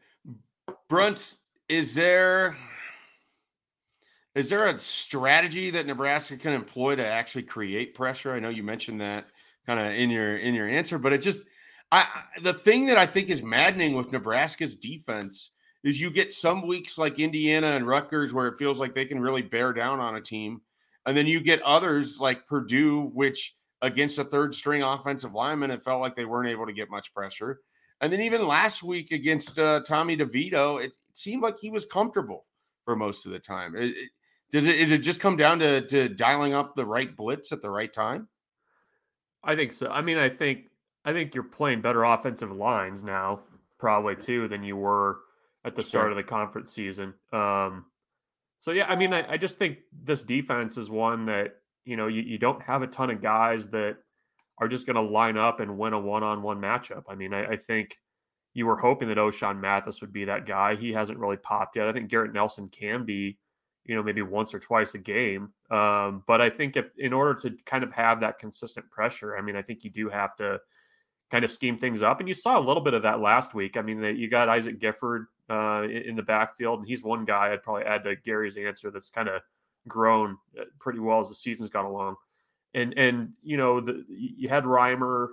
Brunt, 0.89 1.37
is 1.69 1.95
there 1.95 2.57
is 4.35 4.49
there 4.49 4.67
a 4.67 4.79
strategy 4.79 5.71
that 5.71 5.87
Nebraska 5.87 6.37
can 6.37 6.53
employ 6.53 6.97
to 6.97 7.07
actually 7.07 7.43
create 7.43 7.95
pressure? 7.95 8.33
I 8.33 8.41
know 8.41 8.49
you 8.49 8.63
mentioned 8.63 9.01
that 9.01 9.27
kind 9.67 9.79
of 9.79 9.95
in 9.95 10.11
your 10.11 10.37
in 10.37 10.55
your 10.55 10.69
answer, 10.69 10.99
but 10.99 11.13
it 11.13 11.19
just 11.19 11.45
I 11.93 12.07
the 12.43 12.55
thing 12.55 12.87
that 12.87 12.97
I 12.97 13.07
think 13.07 13.29
is 13.29 13.43
maddening 13.43 13.95
with 13.95 14.11
Nebraska's 14.11 14.75
defense 14.75 15.53
is 15.85 16.01
you 16.01 16.11
get 16.11 16.33
some 16.33 16.67
weeks 16.67 16.97
like 16.97 17.19
Indiana 17.19 17.69
and 17.69 17.87
Rutgers 17.87 18.33
where 18.33 18.49
it 18.49 18.57
feels 18.59 18.81
like 18.81 18.95
they 18.95 19.05
can 19.05 19.21
really 19.21 19.43
bear 19.43 19.73
down 19.73 20.01
on 20.01 20.17
a 20.17 20.21
team, 20.21 20.63
and 21.07 21.17
then 21.17 21.27
you 21.27 21.41
get 21.41 21.63
others 21.63 22.19
like 22.19 22.47
Purdue, 22.47 23.11
which 23.15 23.55
against 23.83 24.19
a 24.19 24.25
third 24.25 24.55
string 24.55 24.83
offensive 24.83 25.35
lineman, 25.35 25.71
it 25.71 25.85
felt 25.85 26.01
like 26.01 26.17
they 26.17 26.25
weren't 26.25 26.49
able 26.49 26.67
to 26.67 26.73
get 26.73 26.91
much 26.91 27.13
pressure. 27.13 27.61
And 28.01 28.13
then 28.13 28.21
even 28.21 28.47
last 28.47 28.83
week 28.83 29.13
against 29.13 29.59
uh, 29.59 29.81
Tommy 29.87 30.17
DeVito, 30.17 30.83
it, 30.83 30.93
seemed 31.15 31.43
like 31.43 31.59
he 31.61 31.69
was 31.69 31.85
comfortable 31.85 32.47
for 32.87 32.97
most 32.97 33.27
of 33.27 33.33
the 33.33 33.39
time. 33.39 33.77
It, 33.77 33.91
it, 33.91 34.11
does 34.51 34.67
it 34.67 34.77
is 34.77 34.91
it 34.91 34.99
just 34.99 35.21
come 35.21 35.37
down 35.37 35.59
to 35.59 35.83
to 35.89 36.09
dialing 36.09 36.55
up 36.55 36.75
the 36.75 36.87
right 36.87 37.15
blitz 37.15 37.53
at 37.53 37.61
the 37.61 37.71
right 37.71 37.93
time? 37.93 38.29
I 39.45 39.55
think 39.55 39.73
so. 39.73 39.89
I 39.89 40.01
mean, 40.01 40.17
I 40.17 40.31
think 40.31 40.72
I 41.05 41.13
think 41.13 41.35
you're 41.35 41.45
playing 41.45 41.81
better 41.81 42.05
offensive 42.05 42.53
lines 42.53 43.03
now, 43.03 43.41
probably 43.79 44.17
too, 44.17 44.49
than 44.49 44.63
you 44.63 44.77
were 44.77 45.21
at 45.65 45.75
the 45.75 45.83
start 45.83 46.05
sure. 46.05 46.11
of 46.11 46.17
the 46.17 46.23
conference 46.23 46.73
season. 46.73 47.15
Um, 47.33 47.87
so 48.61 48.71
yeah, 48.71 48.87
I 48.87 48.97
mean, 48.97 49.13
I, 49.13 49.33
I, 49.33 49.37
just 49.37 49.59
think 49.59 49.79
this 50.05 50.23
defense 50.23 50.77
is 50.77 50.89
one 50.89 51.27
that 51.27 51.57
you 51.85 51.97
know 51.97 52.07
you, 52.07 52.23
you 52.23 52.39
don't 52.39 52.63
have 52.63 52.83
a 52.83 52.87
ton 52.87 53.11
of 53.11 53.21
guys 53.21 53.69
that 53.71 53.97
are 54.59 54.69
just 54.69 54.87
going 54.87 54.97
to 54.97 55.03
line 55.03 55.37
up 55.37 55.61
and 55.61 55.77
win 55.77 55.93
a 55.93 55.99
one-on-one 55.99 56.61
matchup. 56.61 57.03
I 57.09 57.17
mean, 57.17 57.35
I, 57.35 57.47
I 57.47 57.57
think 57.57 57.99
you 58.55 58.67
were 58.67 58.77
hoping 58.77 59.09
that 59.09 59.17
Ochaun 59.19 59.59
Mathis 59.59 60.01
would 60.01 60.13
be 60.13 60.25
that 60.27 60.47
guy. 60.47 60.77
He 60.77 60.93
hasn't 60.93 61.19
really 61.19 61.39
popped 61.39 61.77
yet. 61.77 61.89
I 61.89 61.93
think 61.93 62.09
Garrett 62.09 62.33
Nelson 62.33 62.69
can 62.69 63.05
be, 63.05 63.39
you 63.85 63.95
know, 63.95 64.03
maybe 64.03 64.23
once 64.23 64.53
or 64.55 64.61
twice 64.61 64.95
a 64.95 64.99
game. 64.99 65.53
Um, 65.71 66.23
but 66.27 66.41
I 66.41 66.51
think 66.51 66.77
if 66.77 66.87
in 66.99 67.13
order 67.13 67.35
to 67.41 67.57
kind 67.65 67.83
of 67.83 67.93
have 67.93 68.21
that 68.21 68.39
consistent 68.39 68.89
pressure, 68.91 69.37
I 69.37 69.41
mean, 69.41 69.57
I 69.57 69.63
think 69.63 69.85
you 69.85 69.91
do 69.91 70.09
have 70.11 70.37
to 70.37 70.61
kind 71.33 71.45
of 71.47 71.51
scheme 71.51 71.79
things 71.79 72.03
up. 72.03 72.21
And 72.21 72.29
you 72.29 72.35
saw 72.35 72.59
a 72.59 72.61
little 72.61 72.83
bit 72.83 72.93
of 72.93 73.03
that 73.03 73.21
last 73.21 73.55
week. 73.55 73.79
I 73.79 73.83
mean, 73.83 74.03
you 74.17 74.29
got 74.29 74.51
Isaac 74.51 74.79
Gifford 74.79 75.29
uh, 75.49 75.85
in 75.89 76.15
the 76.15 76.23
backfield, 76.23 76.81
and 76.81 76.89
he's 76.89 77.03
one 77.03 77.25
guy 77.25 77.53
I'd 77.53 77.63
probably 77.63 77.85
add 77.85 78.05
to 78.05 78.15
Gary's 78.17 78.59
answer 78.59 78.91
that's 78.91 79.09
kind 79.09 79.29
of 79.29 79.41
grown 79.89 80.37
uh, 80.61 80.65
pretty 80.79 80.99
well 81.01 81.21
as 81.21 81.31
the 81.31 81.35
season's 81.35 81.71
gone 81.71 81.87
along. 81.87 82.17
And 82.75 82.97
and 82.99 83.31
you 83.43 83.57
know, 83.57 83.81
the, 83.81 84.05
you 84.09 84.51
had 84.51 84.65
Reimer 84.65 85.29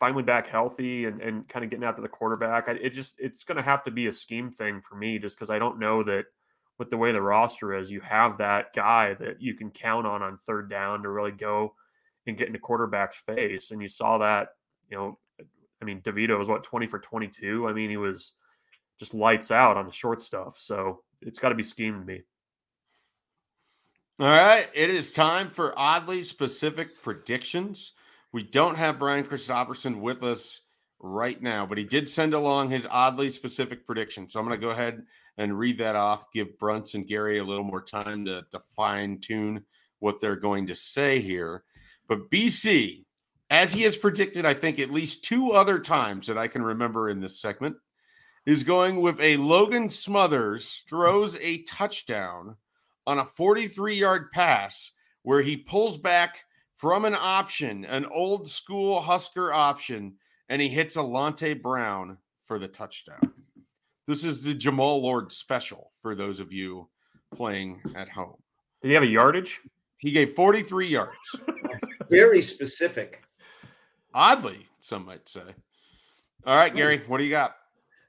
finally 0.00 0.22
back 0.22 0.48
healthy 0.48 1.04
and, 1.04 1.20
and 1.20 1.46
kind 1.48 1.64
of 1.64 1.70
getting 1.70 1.84
after 1.84 2.02
the 2.02 2.08
quarterback. 2.08 2.68
I, 2.68 2.72
it 2.72 2.90
just 2.90 3.14
it's 3.18 3.44
going 3.44 3.56
to 3.56 3.62
have 3.62 3.84
to 3.84 3.90
be 3.90 4.06
a 4.06 4.12
scheme 4.12 4.50
thing 4.50 4.80
for 4.80 4.96
me, 4.96 5.18
just 5.18 5.36
because 5.36 5.50
I 5.50 5.58
don't 5.58 5.78
know 5.78 6.02
that 6.04 6.24
with 6.78 6.88
the 6.88 6.96
way 6.96 7.12
the 7.12 7.20
roster 7.20 7.74
is, 7.74 7.90
you 7.90 8.00
have 8.00 8.38
that 8.38 8.72
guy 8.74 9.14
that 9.14 9.42
you 9.42 9.54
can 9.54 9.70
count 9.70 10.06
on 10.06 10.22
on 10.22 10.38
third 10.46 10.70
down 10.70 11.02
to 11.02 11.10
really 11.10 11.30
go 11.30 11.74
and 12.26 12.38
get 12.38 12.46
into 12.46 12.58
quarterback's 12.58 13.18
face. 13.18 13.70
And 13.70 13.82
you 13.82 13.88
saw 13.88 14.16
that, 14.18 14.48
you 14.88 14.96
know, 14.96 15.18
I 15.82 15.84
mean, 15.84 16.00
DeVito 16.00 16.38
was 16.38 16.48
what 16.48 16.62
20 16.62 16.86
for 16.86 17.00
22. 17.00 17.68
I 17.68 17.72
mean, 17.72 17.90
he 17.90 17.96
was 17.96 18.32
just 18.98 19.14
lights 19.14 19.50
out 19.50 19.76
on 19.76 19.84
the 19.84 19.92
short 19.92 20.22
stuff. 20.22 20.58
So 20.58 21.02
it's 21.20 21.40
got 21.40 21.48
to 21.48 21.56
be 21.56 21.62
schemed 21.62 22.06
me. 22.06 22.22
All 24.20 24.28
right. 24.28 24.68
It 24.72 24.90
is 24.90 25.10
time 25.10 25.48
for 25.48 25.76
oddly 25.76 26.22
specific 26.22 27.02
predictions. 27.02 27.92
We 28.32 28.44
don't 28.44 28.78
have 28.78 28.98
Brian 28.98 29.24
Christopherson 29.24 30.00
with 30.00 30.22
us 30.22 30.60
right 31.00 31.42
now, 31.42 31.66
but 31.66 31.78
he 31.78 31.84
did 31.84 32.08
send 32.08 32.32
along 32.32 32.70
his 32.70 32.86
oddly 32.88 33.28
specific 33.28 33.84
prediction. 33.84 34.28
So 34.28 34.38
I'm 34.38 34.46
going 34.46 34.58
to 34.58 34.64
go 34.64 34.70
ahead 34.70 35.02
and 35.36 35.58
read 35.58 35.78
that 35.78 35.96
off, 35.96 36.30
give 36.32 36.58
Bruns 36.58 36.94
and 36.94 37.06
Gary 37.06 37.38
a 37.38 37.44
little 37.44 37.64
more 37.64 37.82
time 37.82 38.24
to, 38.26 38.46
to 38.52 38.60
fine 38.76 39.18
tune 39.18 39.64
what 39.98 40.20
they're 40.20 40.36
going 40.36 40.68
to 40.68 40.74
say 40.74 41.20
here. 41.20 41.64
But 42.06 42.30
BC, 42.30 43.04
as 43.52 43.70
he 43.70 43.82
has 43.82 43.98
predicted, 43.98 44.46
I 44.46 44.54
think 44.54 44.78
at 44.78 44.90
least 44.90 45.24
two 45.24 45.52
other 45.52 45.78
times 45.78 46.26
that 46.26 46.38
I 46.38 46.48
can 46.48 46.62
remember 46.62 47.10
in 47.10 47.20
this 47.20 47.38
segment, 47.38 47.76
is 48.46 48.64
going 48.64 49.02
with 49.02 49.20
a 49.20 49.36
Logan 49.36 49.90
Smothers 49.90 50.84
throws 50.88 51.36
a 51.36 51.62
touchdown 51.64 52.56
on 53.06 53.18
a 53.18 53.26
43 53.26 53.94
yard 53.94 54.32
pass 54.32 54.90
where 55.22 55.42
he 55.42 55.58
pulls 55.58 55.98
back 55.98 56.44
from 56.74 57.04
an 57.04 57.14
option, 57.14 57.84
an 57.84 58.06
old 58.06 58.48
school 58.48 59.02
Husker 59.02 59.52
option, 59.52 60.14
and 60.48 60.62
he 60.62 60.68
hits 60.68 60.96
Alante 60.96 61.60
Brown 61.60 62.16
for 62.46 62.58
the 62.58 62.68
touchdown. 62.68 63.34
This 64.06 64.24
is 64.24 64.42
the 64.42 64.54
Jamal 64.54 65.02
Lord 65.02 65.30
special 65.30 65.90
for 66.00 66.14
those 66.14 66.40
of 66.40 66.54
you 66.54 66.88
playing 67.34 67.82
at 67.94 68.08
home. 68.08 68.36
Did 68.80 68.88
he 68.88 68.94
have 68.94 69.02
a 69.02 69.06
yardage? 69.06 69.60
He 69.98 70.10
gave 70.10 70.32
43 70.32 70.86
yards. 70.86 71.36
Very 72.08 72.40
specific. 72.40 73.22
Oddly, 74.14 74.66
some 74.80 75.06
might 75.06 75.28
say. 75.28 75.42
All 76.44 76.56
right, 76.56 76.74
Gary, 76.74 76.98
what 77.06 77.18
do 77.18 77.24
you 77.24 77.30
got? 77.30 77.56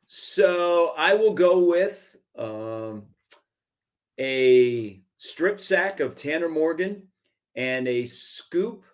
So 0.06 0.94
I 0.98 1.14
will 1.14 1.34
go 1.34 1.60
with 1.60 2.16
um, 2.38 3.04
a 4.20 5.02
strip 5.18 5.62
sack 5.62 6.00
of 6.00 6.16
Tanner 6.16 6.50
Morgan 6.50 7.04
and 7.56 7.88
a 7.88 8.06
scoop 8.06 8.86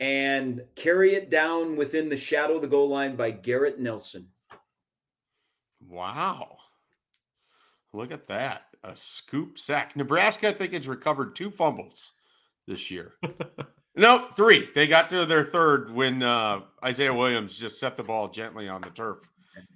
and 0.00 0.62
carry 0.74 1.14
it 1.14 1.30
down 1.30 1.76
within 1.76 2.08
the 2.08 2.16
shadow 2.16 2.56
of 2.56 2.62
the 2.62 2.68
goal 2.68 2.88
line 2.88 3.14
by 3.14 3.30
Garrett 3.30 3.78
Nelson. 3.78 4.26
Wow. 5.88 6.56
Look 7.92 8.10
at 8.10 8.26
that. 8.28 8.64
A 8.84 8.96
scoop 8.96 9.58
sack. 9.58 9.94
Nebraska, 9.94 10.48
I 10.48 10.52
think, 10.52 10.72
has 10.72 10.88
recovered 10.88 11.36
two 11.36 11.50
fumbles 11.50 12.12
this 12.66 12.90
year. 12.90 13.12
no, 13.94 14.28
three. 14.34 14.68
They 14.74 14.86
got 14.86 15.10
to 15.10 15.26
their 15.26 15.44
third 15.44 15.92
when 15.92 16.22
uh, 16.22 16.62
Isaiah 16.84 17.12
Williams 17.12 17.56
just 17.58 17.78
set 17.78 17.96
the 17.96 18.02
ball 18.02 18.28
gently 18.28 18.68
on 18.68 18.80
the 18.80 18.90
turf 18.90 19.18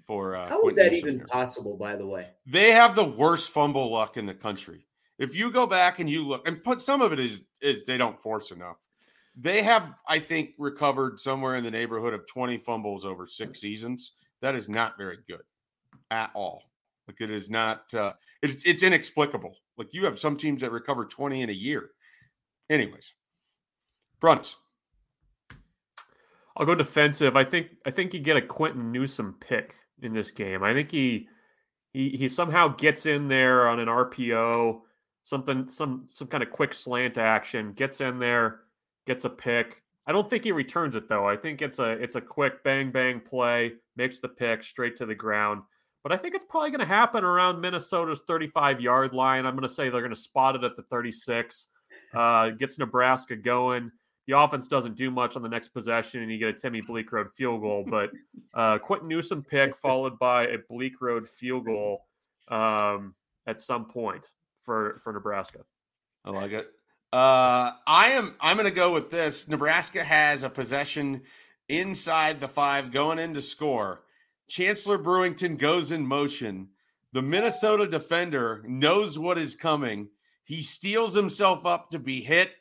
for. 0.07 0.37
Uh, 0.37 0.49
How 0.49 0.65
is 0.67 0.75
that 0.77 0.93
even 0.93 1.19
here. 1.19 1.27
possible, 1.27 1.77
by 1.77 1.97
the 1.97 2.07
way? 2.07 2.29
They 2.47 2.73
have 2.73 2.97
the 2.97 3.05
worst 3.05 3.51
fumble 3.51 3.91
luck 3.91 4.17
in 4.17 4.27
the 4.27 4.35
country. 4.35 4.87
If 5.19 5.35
you 5.35 5.51
go 5.51 5.67
back 5.67 5.99
and 5.99 6.09
you 6.09 6.27
look, 6.27 6.47
and 6.47 6.63
put 6.63 6.81
some 6.81 7.03
of 7.03 7.13
it 7.13 7.21
is 7.21 7.43
is 7.61 7.85
they 7.85 7.97
don't 7.97 8.21
force 8.21 8.51
enough. 8.51 8.77
They 9.39 9.63
have, 9.63 9.99
I 10.09 10.19
think, 10.19 10.51
recovered 10.59 11.21
somewhere 11.21 11.57
in 11.57 11.65
the 11.65 11.71
neighborhood 11.71 12.15
of 12.15 12.27
20 12.27 12.57
fumbles 12.59 13.05
over 13.05 13.27
six 13.27 13.61
seasons. 13.61 14.13
That 14.41 14.55
is 14.55 14.69
not 14.69 14.97
very 14.97 15.19
good 15.29 15.43
at 16.11 16.31
all. 16.33 16.63
Like 17.07 17.21
it 17.21 17.31
is 17.31 17.51
not. 17.51 17.93
Uh, 17.95 18.15
it's 18.43 18.65
it's 18.65 18.83
inexplicable. 18.83 19.57
Like 19.77 19.93
you 19.93 20.05
have 20.05 20.19
some 20.19 20.37
teams 20.37 20.63
that 20.63 20.73
recover 20.73 21.05
20 21.05 21.43
in 21.43 21.51
a 21.51 21.53
year. 21.53 21.91
Anyways, 22.71 23.13
Brunt. 24.21 24.57
I'll 26.57 26.67
go 26.67 26.75
defensive. 26.75 27.37
I 27.37 27.45
think 27.45 27.69
I 27.85 27.91
think 27.91 28.15
you 28.15 28.21
get 28.21 28.37
a 28.37 28.43
Quinton 28.43 28.91
Newsome 28.91 29.37
pick 29.41 29.75
in 30.03 30.15
this 30.15 30.31
game. 30.31 30.63
I 30.63 30.73
think 30.73 30.91
he 30.91 31.29
he 31.93 32.11
he 32.11 32.29
somehow 32.29 32.69
gets 32.69 33.07
in 33.07 33.29
there 33.29 33.69
on 33.69 33.79
an 33.79 33.89
RPO 33.89 34.81
something 35.27 35.69
some 35.69 36.05
some 36.07 36.29
kind 36.29 36.43
of 36.43 36.51
quick 36.51 36.73
slant 36.73 37.19
action, 37.19 37.73
gets 37.73 38.01
in 38.01 38.21
there, 38.21 38.61
gets 39.07 39.25
a 39.25 39.31
pick. 39.31 39.83
I 40.07 40.13
don't 40.13 40.31
think 40.31 40.45
he 40.45 40.53
returns 40.53 40.95
it 40.95 41.09
though. 41.09 41.29
I 41.29 41.37
think 41.37 41.63
it's 41.63 41.81
a 41.81 41.91
it's 41.91 42.15
a 42.15 42.21
quick 42.21 42.63
bang 42.63 42.93
bang 42.93 43.21
play, 43.21 43.73
makes 43.97 44.21
the 44.21 44.29
pick 44.29 44.63
straight 44.63 44.97
to 44.99 45.07
the 45.07 45.17
ground. 45.17 45.63
But 46.05 46.13
I 46.13 46.17
think 46.17 46.37
it's 46.37 46.45
probably 46.49 46.71
going 46.71 46.79
to 46.79 46.87
happen 46.87 47.25
around 47.25 47.61
Minnesota's 47.61 48.21
35 48.29 48.81
yard 48.81 49.13
line. 49.13 49.45
I'm 49.45 49.57
going 49.57 49.69
to 49.69 49.75
say 49.75 49.89
they're 49.89 50.01
going 50.01 50.15
to 50.15 50.17
spot 50.17 50.55
it 50.55 50.63
at 50.63 50.77
the 50.77 50.83
36. 50.85 51.67
Uh, 52.15 52.51
gets 52.51 52.79
Nebraska 52.79 53.35
going. 53.35 53.91
The 54.27 54.39
offense 54.39 54.67
doesn't 54.67 54.97
do 54.97 55.11
much 55.11 55.37
on 55.37 55.43
the 55.43 55.49
next 55.49 55.69
possession, 55.69 56.23
and 56.23 56.31
you 56.31 56.39
get 56.39 56.49
a 56.49 56.53
Timmy 56.53 56.83
Bleekrode 56.83 57.31
field 57.31 57.61
goal. 57.61 57.85
But 57.91 58.11
uh, 58.55 58.79
Quinton 58.79 59.09
Newsome 59.09 59.43
pick 59.43 59.77
followed 59.77 60.19
by 60.19 60.49
a 60.49 60.59
Bleekrode 60.59 61.29
field 61.29 61.67
goal 61.67 62.05
um, 62.49 63.15
at 63.47 63.61
some 63.61 63.87
point 63.87 64.31
for 64.63 65.01
for 65.05 65.13
Nebraska. 65.13 65.61
I 66.25 66.31
like 66.31 66.53
it. 66.53 66.67
Uh, 67.13 67.73
I 67.87 68.11
am. 68.11 68.35
I'm 68.41 68.57
going 68.57 68.69
to 68.69 68.75
go 68.75 68.93
with 68.93 69.11
this. 69.11 69.47
Nebraska 69.49 70.03
has 70.03 70.43
a 70.43 70.51
possession 70.51 71.23
inside 71.69 72.41
the 72.41 72.49
five 72.49 72.93
going 72.93 73.19
in 73.19 73.35
to 73.35 73.41
score. 73.41 74.03
Chancellor 74.49 74.99
Brewington 74.99 75.57
goes 75.57 75.93
in 75.93 76.07
motion. 76.07 76.69
The 77.13 77.23
Minnesota 77.23 77.87
defender 77.87 78.63
knows 78.67 79.19
what 79.19 79.39
is 79.39 79.55
coming. 79.55 80.09
He 80.45 80.63
steals 80.63 81.15
himself 81.15 81.65
up 81.65 81.91
to 81.91 81.99
be 81.99 82.21
hit. 82.21 82.53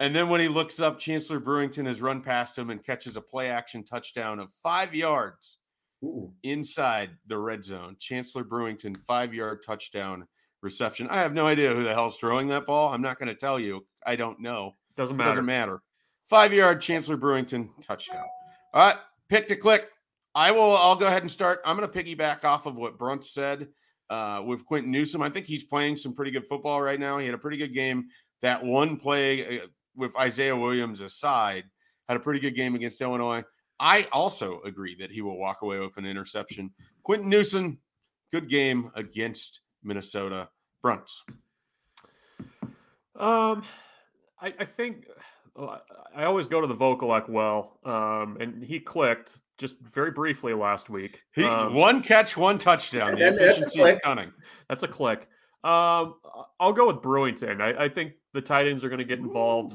And 0.00 0.14
then 0.14 0.28
when 0.28 0.40
he 0.40 0.48
looks 0.48 0.80
up, 0.80 0.98
Chancellor 0.98 1.40
Brewington 1.40 1.86
has 1.86 2.02
run 2.02 2.20
past 2.20 2.58
him 2.58 2.70
and 2.70 2.84
catches 2.84 3.16
a 3.16 3.20
play 3.20 3.48
action 3.48 3.84
touchdown 3.84 4.40
of 4.40 4.48
five 4.62 4.94
yards 4.94 5.58
Ooh. 6.02 6.32
inside 6.42 7.10
the 7.26 7.38
red 7.38 7.64
zone. 7.64 7.96
Chancellor 8.00 8.44
Brewington, 8.44 8.96
five 9.06 9.32
yard 9.32 9.62
touchdown 9.64 10.26
reception. 10.62 11.08
I 11.10 11.16
have 11.16 11.32
no 11.32 11.46
idea 11.46 11.72
who 11.72 11.84
the 11.84 11.94
hell's 11.94 12.16
throwing 12.16 12.48
that 12.48 12.66
ball. 12.66 12.92
I'm 12.92 13.02
not 13.02 13.18
going 13.18 13.28
to 13.28 13.34
tell 13.34 13.60
you. 13.60 13.86
I 14.04 14.16
don't 14.16 14.40
know. 14.40 14.74
Doesn't 14.96 15.16
matter. 15.16 15.28
It 15.28 15.32
doesn't 15.32 15.46
matter. 15.46 15.82
Five 16.24 16.52
yard 16.52 16.80
Chancellor 16.80 17.16
Brewington 17.16 17.68
touchdown. 17.80 18.24
All 18.72 18.86
right, 18.86 18.96
pick 19.28 19.46
to 19.48 19.56
click. 19.56 19.90
I 20.34 20.50
will. 20.50 20.76
I'll 20.76 20.96
go 20.96 21.06
ahead 21.06 21.22
and 21.22 21.30
start. 21.30 21.60
I'm 21.64 21.76
going 21.76 21.88
to 21.88 22.02
piggyback 22.02 22.44
off 22.44 22.66
of 22.66 22.74
what 22.74 22.98
Brunt 22.98 23.24
said 23.24 23.68
uh, 24.10 24.42
with 24.44 24.64
Quinton 24.64 24.90
Newsome. 24.90 25.22
I 25.22 25.28
think 25.28 25.46
he's 25.46 25.62
playing 25.62 25.96
some 25.96 26.14
pretty 26.14 26.32
good 26.32 26.48
football 26.48 26.82
right 26.82 26.98
now. 26.98 27.18
He 27.18 27.26
had 27.26 27.34
a 27.34 27.38
pretty 27.38 27.56
good 27.56 27.72
game. 27.72 28.08
That 28.42 28.64
one 28.64 28.96
play 28.96 29.60
uh, 29.60 29.66
with 29.96 30.16
Isaiah 30.16 30.56
Williams 30.56 31.00
aside 31.00 31.64
had 32.08 32.16
a 32.16 32.20
pretty 32.20 32.40
good 32.40 32.54
game 32.54 32.74
against 32.74 33.00
Illinois. 33.00 33.42
I 33.80 34.06
also 34.12 34.60
agree 34.62 34.94
that 34.96 35.10
he 35.10 35.22
will 35.22 35.38
walk 35.38 35.62
away 35.62 35.78
with 35.78 35.96
an 35.96 36.06
interception. 36.06 36.70
Quinton 37.02 37.28
Newsome, 37.28 37.78
good 38.32 38.48
game 38.48 38.90
against 38.94 39.60
Minnesota. 39.82 40.48
Bruns. 40.82 41.22
Um, 43.16 43.64
I, 44.38 44.52
I 44.58 44.64
think 44.66 45.06
I 46.14 46.24
always 46.24 46.46
go 46.46 46.60
to 46.60 46.66
the 46.66 46.76
Vokolek 46.76 47.28
well, 47.28 47.78
um, 47.84 48.36
and 48.38 48.62
he 48.62 48.78
clicked 48.80 49.38
just 49.56 49.80
very 49.80 50.10
briefly 50.10 50.52
last 50.52 50.90
week. 50.90 51.22
He, 51.32 51.44
um, 51.44 51.74
one 51.74 52.02
catch, 52.02 52.36
one 52.36 52.58
touchdown. 52.58 53.14
The 53.14 53.28
efficiency 53.28 53.80
is 53.80 53.98
cunning. 54.04 54.32
That's 54.68 54.82
a 54.82 54.88
click. 54.88 55.28
Um, 55.64 56.16
I'll 56.60 56.74
go 56.74 56.86
with 56.86 56.96
Brewington. 56.96 57.62
I, 57.62 57.84
I 57.84 57.88
think 57.88 58.12
the 58.34 58.42
tight 58.42 58.68
ends 58.68 58.84
are 58.84 58.90
going 58.90 58.98
to 58.98 59.04
get 59.04 59.18
involved. 59.18 59.74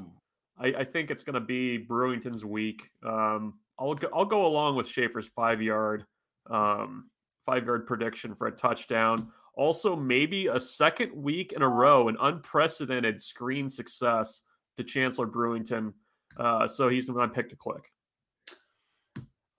I, 0.59 0.67
I, 0.67 0.83
think 0.83 1.09
it's 1.09 1.23
going 1.23 1.33
to 1.33 1.39
be 1.39 1.79
Brewington's 1.79 2.45
week. 2.45 2.91
Um, 3.03 3.55
I'll 3.79 3.95
go, 3.95 4.07
I'll 4.13 4.25
go 4.25 4.45
along 4.45 4.75
with 4.75 4.87
Schaefer's 4.87 5.27
five 5.35 5.63
yard 5.63 6.05
um, 6.47 7.09
five 7.43 7.65
yard 7.65 7.87
prediction 7.87 8.35
for 8.35 8.45
a 8.45 8.51
touchdown. 8.51 9.31
Also, 9.55 9.95
maybe 9.95 10.45
a 10.45 10.59
second 10.59 11.11
week 11.11 11.53
in 11.53 11.63
a 11.63 11.67
row, 11.67 12.07
an 12.07 12.17
unprecedented 12.21 13.19
screen 13.19 13.67
success 13.67 14.43
to 14.77 14.83
Chancellor 14.83 15.25
Brewington. 15.25 15.93
Uh, 16.37 16.67
so 16.67 16.87
he's 16.87 17.09
my 17.09 17.25
pick 17.25 17.49
to 17.49 17.55
click. 17.55 17.91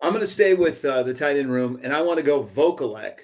I'm 0.03 0.11
going 0.11 0.21
to 0.21 0.27
stay 0.27 0.55
with 0.55 0.85
uh, 0.85 1.03
the 1.03 1.13
tight 1.13 1.37
end 1.37 1.51
room, 1.51 1.81
and 1.83 1.93
I 1.93 2.01
want 2.01 2.19
to 2.19 2.23
go 2.23 2.43
Vokolek 2.43 3.19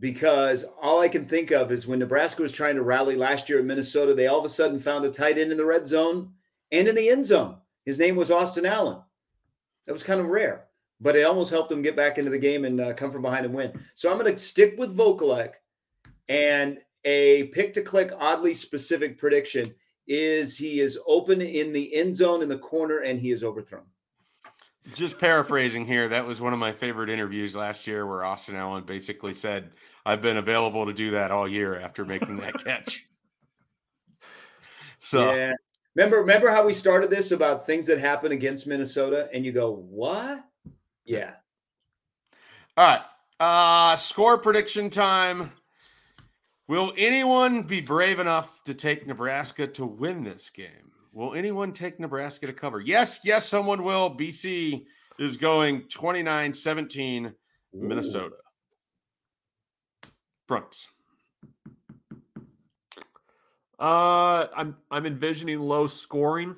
because 0.00 0.64
all 0.80 1.00
I 1.00 1.08
can 1.08 1.24
think 1.24 1.50
of 1.50 1.72
is 1.72 1.86
when 1.86 1.98
Nebraska 1.98 2.42
was 2.42 2.52
trying 2.52 2.76
to 2.76 2.82
rally 2.82 3.16
last 3.16 3.48
year 3.48 3.58
at 3.58 3.64
Minnesota, 3.64 4.14
they 4.14 4.26
all 4.26 4.38
of 4.38 4.44
a 4.44 4.48
sudden 4.48 4.78
found 4.78 5.04
a 5.04 5.10
tight 5.10 5.38
end 5.38 5.50
in 5.50 5.56
the 5.56 5.64
red 5.64 5.88
zone 5.88 6.32
and 6.70 6.86
in 6.86 6.94
the 6.94 7.08
end 7.08 7.24
zone. 7.24 7.56
His 7.84 7.98
name 7.98 8.16
was 8.16 8.30
Austin 8.30 8.66
Allen. 8.66 9.00
That 9.86 9.92
was 9.92 10.02
kind 10.02 10.20
of 10.20 10.26
rare, 10.26 10.66
but 11.00 11.16
it 11.16 11.24
almost 11.24 11.50
helped 11.50 11.70
them 11.70 11.82
get 11.82 11.96
back 11.96 12.18
into 12.18 12.30
the 12.30 12.38
game 12.38 12.64
and 12.64 12.80
uh, 12.80 12.92
come 12.92 13.10
from 13.10 13.22
behind 13.22 13.46
and 13.46 13.54
win. 13.54 13.72
So 13.94 14.10
I'm 14.10 14.18
going 14.18 14.30
to 14.32 14.38
stick 14.38 14.74
with 14.78 14.96
Vokolek, 14.96 15.54
and 16.28 16.78
a 17.04 17.44
pick 17.44 17.72
to 17.74 17.82
click, 17.82 18.12
oddly 18.18 18.52
specific 18.52 19.16
prediction 19.16 19.74
is 20.06 20.56
he 20.56 20.80
is 20.80 20.98
open 21.06 21.40
in 21.40 21.72
the 21.72 21.94
end 21.94 22.14
zone 22.14 22.42
in 22.42 22.48
the 22.48 22.58
corner 22.58 22.98
and 22.98 23.18
he 23.18 23.30
is 23.30 23.44
overthrown. 23.44 23.84
Just 24.94 25.18
paraphrasing 25.18 25.84
here, 25.84 26.08
that 26.08 26.26
was 26.26 26.40
one 26.40 26.52
of 26.52 26.58
my 26.58 26.72
favorite 26.72 27.10
interviews 27.10 27.54
last 27.54 27.86
year 27.86 28.06
where 28.06 28.24
Austin 28.24 28.56
Allen 28.56 28.84
basically 28.84 29.34
said, 29.34 29.70
I've 30.06 30.22
been 30.22 30.38
available 30.38 30.86
to 30.86 30.92
do 30.94 31.10
that 31.10 31.30
all 31.30 31.46
year 31.46 31.78
after 31.78 32.04
making 32.04 32.36
that 32.36 32.54
catch. 32.64 33.06
So, 34.98 35.34
yeah. 35.34 35.52
Remember, 35.94 36.18
remember 36.18 36.48
how 36.50 36.64
we 36.64 36.72
started 36.72 37.10
this 37.10 37.32
about 37.32 37.66
things 37.66 37.84
that 37.86 37.98
happen 37.98 38.32
against 38.32 38.66
Minnesota, 38.66 39.28
and 39.32 39.44
you 39.44 39.52
go, 39.52 39.72
"What?" 39.72 40.44
Yeah. 41.04 41.32
all 42.76 42.86
right. 42.86 43.02
Uh 43.40 43.96
score 43.96 44.38
prediction 44.38 44.90
time. 44.90 45.52
Will 46.68 46.92
anyone 46.96 47.62
be 47.62 47.80
brave 47.80 48.18
enough 48.20 48.62
to 48.64 48.74
take 48.74 49.06
Nebraska 49.06 49.66
to 49.66 49.86
win 49.86 50.22
this 50.22 50.50
game? 50.50 50.92
Will 51.12 51.34
anyone 51.34 51.72
take 51.72 51.98
Nebraska 51.98 52.46
to 52.46 52.52
cover? 52.52 52.80
Yes, 52.80 53.20
yes, 53.24 53.48
someone 53.48 53.82
will. 53.82 54.14
BC 54.16 54.84
is 55.18 55.36
going 55.36 55.82
29 55.88 56.54
17 56.54 57.34
Minnesota. 57.74 58.36
Brooks. 60.46 60.88
Uh, 63.78 64.46
I'm 64.56 64.76
I'm 64.90 65.06
envisioning 65.06 65.60
low 65.60 65.86
scoring. 65.86 66.56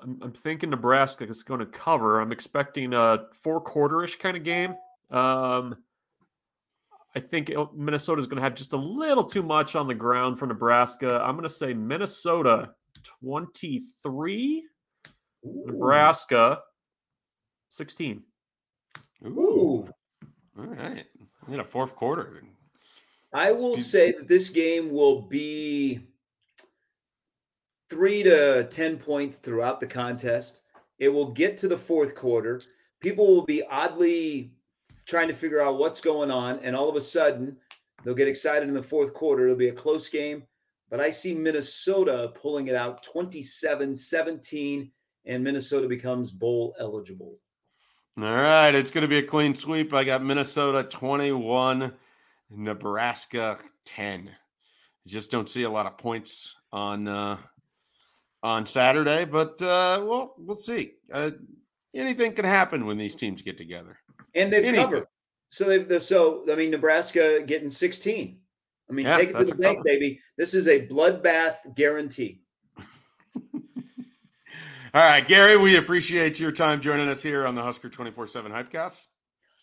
I'm, 0.00 0.18
I'm 0.22 0.32
thinking 0.32 0.70
Nebraska 0.70 1.24
is 1.24 1.42
going 1.42 1.60
to 1.60 1.66
cover. 1.66 2.20
I'm 2.20 2.32
expecting 2.32 2.94
a 2.94 3.26
four 3.42 3.60
quarter-ish 3.60 4.16
kind 4.16 4.36
of 4.36 4.44
game. 4.44 4.74
Um, 5.10 5.76
I 7.14 7.20
think 7.20 7.52
Minnesota 7.74 8.20
is 8.20 8.26
going 8.26 8.36
to 8.36 8.42
have 8.42 8.54
just 8.54 8.72
a 8.72 8.76
little 8.76 9.24
too 9.24 9.42
much 9.42 9.76
on 9.76 9.86
the 9.86 9.94
ground 9.94 10.38
for 10.38 10.46
Nebraska. 10.46 11.20
I'm 11.22 11.36
going 11.36 11.48
to 11.48 11.54
say 11.54 11.74
Minnesota 11.74 12.70
23, 13.22 14.64
Nebraska 15.44 16.60
16. 17.70 18.22
Ooh. 19.26 19.88
All 20.58 20.66
right. 20.66 21.04
We 21.48 21.54
In 21.54 21.60
a 21.60 21.64
fourth 21.64 21.96
quarter. 21.96 22.42
I 23.32 23.50
will 23.50 23.76
say 23.76 24.12
that 24.12 24.28
this 24.28 24.50
game 24.50 24.90
will 24.90 25.22
be 25.22 26.00
three 27.88 28.22
to 28.22 28.64
10 28.64 28.98
points 28.98 29.36
throughout 29.36 29.80
the 29.80 29.86
contest. 29.86 30.60
It 30.98 31.08
will 31.08 31.30
get 31.30 31.56
to 31.58 31.68
the 31.68 31.76
fourth 31.76 32.14
quarter. 32.14 32.60
People 33.00 33.26
will 33.26 33.44
be 33.44 33.62
oddly 33.64 34.52
trying 35.06 35.28
to 35.28 35.34
figure 35.34 35.62
out 35.62 35.78
what's 35.78 36.00
going 36.00 36.30
on. 36.30 36.58
And 36.60 36.76
all 36.76 36.88
of 36.88 36.96
a 36.96 37.00
sudden, 37.00 37.56
they'll 38.04 38.14
get 38.14 38.28
excited 38.28 38.68
in 38.68 38.74
the 38.74 38.82
fourth 38.82 39.14
quarter. 39.14 39.44
It'll 39.44 39.56
be 39.56 39.68
a 39.68 39.72
close 39.72 40.08
game. 40.08 40.44
But 40.92 41.00
I 41.00 41.08
see 41.08 41.34
Minnesota 41.34 42.30
pulling 42.34 42.66
it 42.66 42.74
out 42.74 43.02
27 43.02 43.96
17, 43.96 44.92
and 45.24 45.42
Minnesota 45.42 45.88
becomes 45.88 46.30
bowl 46.30 46.74
eligible. 46.78 47.38
All 48.18 48.36
right. 48.36 48.74
It's 48.74 48.90
going 48.90 49.00
to 49.00 49.08
be 49.08 49.16
a 49.16 49.22
clean 49.22 49.54
sweep. 49.54 49.94
I 49.94 50.04
got 50.04 50.22
Minnesota 50.22 50.82
21, 50.82 51.94
Nebraska 52.50 53.56
10. 53.86 54.30
Just 55.06 55.30
don't 55.30 55.48
see 55.48 55.62
a 55.62 55.70
lot 55.70 55.86
of 55.86 55.96
points 55.96 56.54
on 56.74 57.08
uh, 57.08 57.38
on 58.42 58.66
Saturday, 58.66 59.24
but 59.24 59.52
uh, 59.62 60.04
well, 60.04 60.34
we'll 60.36 60.56
see. 60.56 60.92
Uh, 61.10 61.30
anything 61.94 62.34
can 62.34 62.44
happen 62.44 62.84
when 62.84 62.98
these 62.98 63.14
teams 63.14 63.40
get 63.40 63.56
together, 63.56 63.96
and 64.34 64.52
they've 64.52 64.62
Anything. 64.62 64.84
covered. 64.84 65.06
So 65.48 65.64
they've 65.64 66.02
so 66.02 66.44
I 66.52 66.54
mean 66.54 66.70
Nebraska 66.70 67.42
getting 67.46 67.70
16. 67.70 68.41
I 68.92 68.94
mean, 68.94 69.06
Yeah, 69.06 69.16
take 69.16 69.30
it 69.30 69.38
to 69.38 69.44
the 69.46 69.54
bank, 69.54 69.78
cover. 69.78 69.84
baby. 69.84 70.20
This 70.36 70.52
is 70.52 70.68
a 70.68 70.86
bloodbath 70.86 71.74
guarantee. 71.74 72.42
All 73.54 73.62
right, 75.02 75.26
Gary, 75.26 75.56
we 75.56 75.76
appreciate 75.78 76.38
your 76.38 76.52
time 76.52 76.78
joining 76.78 77.08
us 77.08 77.22
here 77.22 77.46
on 77.46 77.54
the 77.54 77.62
Husker 77.62 77.88
24 77.88 78.26
7 78.26 78.52
Hypecast. 78.52 79.02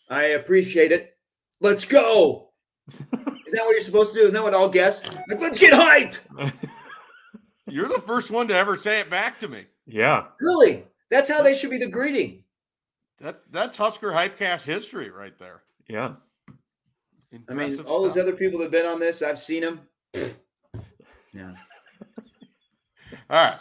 I 0.08 0.22
appreciate 0.22 0.90
it. 0.90 1.16
Let's 1.60 1.84
go. 1.84 2.50
Isn't 2.90 3.06
that 3.12 3.64
what 3.64 3.70
you're 3.70 3.80
supposed 3.82 4.14
to 4.14 4.18
do? 4.18 4.24
Isn't 4.24 4.34
that 4.34 4.42
what 4.42 4.52
all 4.52 4.68
guests? 4.68 5.08
Like, 5.28 5.40
let's 5.40 5.60
get 5.60 5.72
hyped. 5.72 6.18
You're 7.68 7.86
the 7.86 8.02
first 8.04 8.32
one 8.32 8.48
to 8.48 8.56
ever 8.56 8.74
say 8.74 8.98
it 8.98 9.08
back 9.10 9.38
to 9.40 9.46
me. 9.48 9.64
Yeah. 9.86 10.24
Really? 10.40 10.84
That's 11.08 11.30
how 11.30 11.40
they 11.40 11.54
should 11.54 11.70
be 11.70 11.78
the 11.78 11.86
greeting. 11.86 12.42
That's 13.20 13.38
that's 13.52 13.76
Husker 13.76 14.10
Hypecast 14.10 14.64
history 14.64 15.10
right 15.10 15.38
there. 15.38 15.62
Yeah. 15.88 16.14
I 17.32 17.36
mean, 17.36 17.44
Impressive 17.48 17.86
all 17.86 18.02
those 18.02 18.18
other 18.18 18.32
people 18.32 18.58
that 18.58 18.64
have 18.64 18.72
been 18.72 18.86
on 18.86 18.98
this, 18.98 19.22
I've 19.22 19.38
seen 19.38 19.62
them. 19.62 19.80
Yeah. 21.32 21.52
All 23.30 23.44
right. 23.44 23.60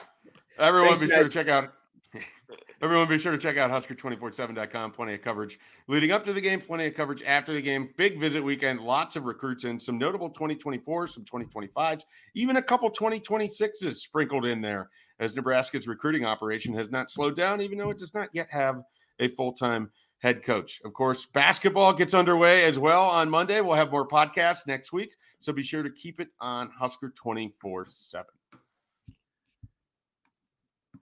Everyone 0.58 0.89
Thanks, 0.89 1.01
be 1.01 1.10
sure 1.10 1.23
to 1.23 1.29
check 1.29 1.47
out 1.47 1.73
everyone 2.82 3.08
be 3.08 3.19
sure 3.19 3.32
to 3.32 3.38
check 3.38 3.58
out 3.58 3.69
Husker247.com. 3.69 4.91
Plenty 4.91 5.13
of 5.13 5.21
coverage 5.21 5.60
leading 5.88 6.12
up 6.12 6.23
to 6.25 6.34
the 6.34 6.41
game, 6.41 6.60
plenty 6.60 6.88
of 6.88 6.95
coverage 6.95 7.21
after 7.23 7.53
the 7.53 7.62
game. 7.62 7.89
Big 7.97 8.19
visit 8.19 8.43
weekend, 8.43 8.82
lots 8.82 9.15
of 9.15 9.25
recruits 9.25 9.65
in, 9.65 9.79
some 9.79 9.97
notable 9.97 10.29
2024s, 10.32 11.10
some 11.10 11.23
2025s, 11.25 12.01
even 12.34 12.58
a 12.58 12.62
couple 12.62 12.89
2026s 12.89 13.95
sprinkled 13.95 14.45
in 14.45 14.62
there 14.62 14.89
as 15.19 15.36
Nebraska's 15.36 15.88
recruiting 15.88 16.25
operation 16.25 16.73
has 16.73 16.89
not 16.89 17.12
slowed 17.12 17.36
down, 17.36 17.62
even 17.62 17.77
though 17.77 17.91
it 17.91 17.97
does 17.97 18.13
not 18.13 18.29
yet 18.34 18.47
have 18.49 18.82
a 19.19 19.27
full-time 19.29 19.91
head 20.19 20.43
coach. 20.43 20.82
Of 20.86 20.93
course, 20.93 21.25
basketball 21.25 21.93
gets 21.93 22.13
underway 22.13 22.65
as 22.65 22.77
well 22.77 23.03
on 23.03 23.29
Monday. 23.29 23.62
We'll 23.62 23.75
have 23.75 23.91
more 23.91 24.08
podcasts 24.08 24.67
next 24.67 24.93
week. 24.93 25.15
So 25.39 25.53
be 25.53 25.63
sure 25.63 25.84
to 25.84 25.89
keep 25.89 26.19
it 26.19 26.29
on 26.39 26.69
Husker 26.77 27.12
24 27.15 27.88
7. 27.89 28.25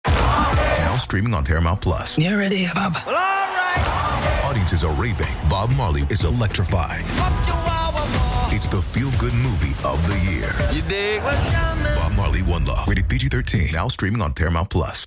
Now 0.06 0.96
streaming 0.96 1.34
on 1.34 1.44
Paramount 1.44 1.80
Plus. 1.80 2.16
You 2.18 2.36
ready, 2.38 2.66
Bob? 2.74 2.96
Audiences 4.44 4.82
are 4.82 4.94
raving. 4.94 5.26
Bob 5.48 5.70
Marley 5.76 6.02
is 6.10 6.24
electrifying. 6.24 7.04
It's 8.52 8.66
the 8.68 8.82
feel-good 8.82 9.32
movie 9.34 9.74
of 9.84 10.04
the 10.08 10.18
year. 10.30 10.50
You 10.72 10.82
dig? 10.88 11.22
Bob 11.22 12.12
Marley 12.14 12.42
One 12.42 12.64
Love. 12.64 12.88
Rated 12.88 13.08
PG-13. 13.08 13.72
Now 13.72 13.88
streaming 13.88 14.20
on 14.22 14.32
Paramount 14.32 14.70
Plus. 14.70 14.98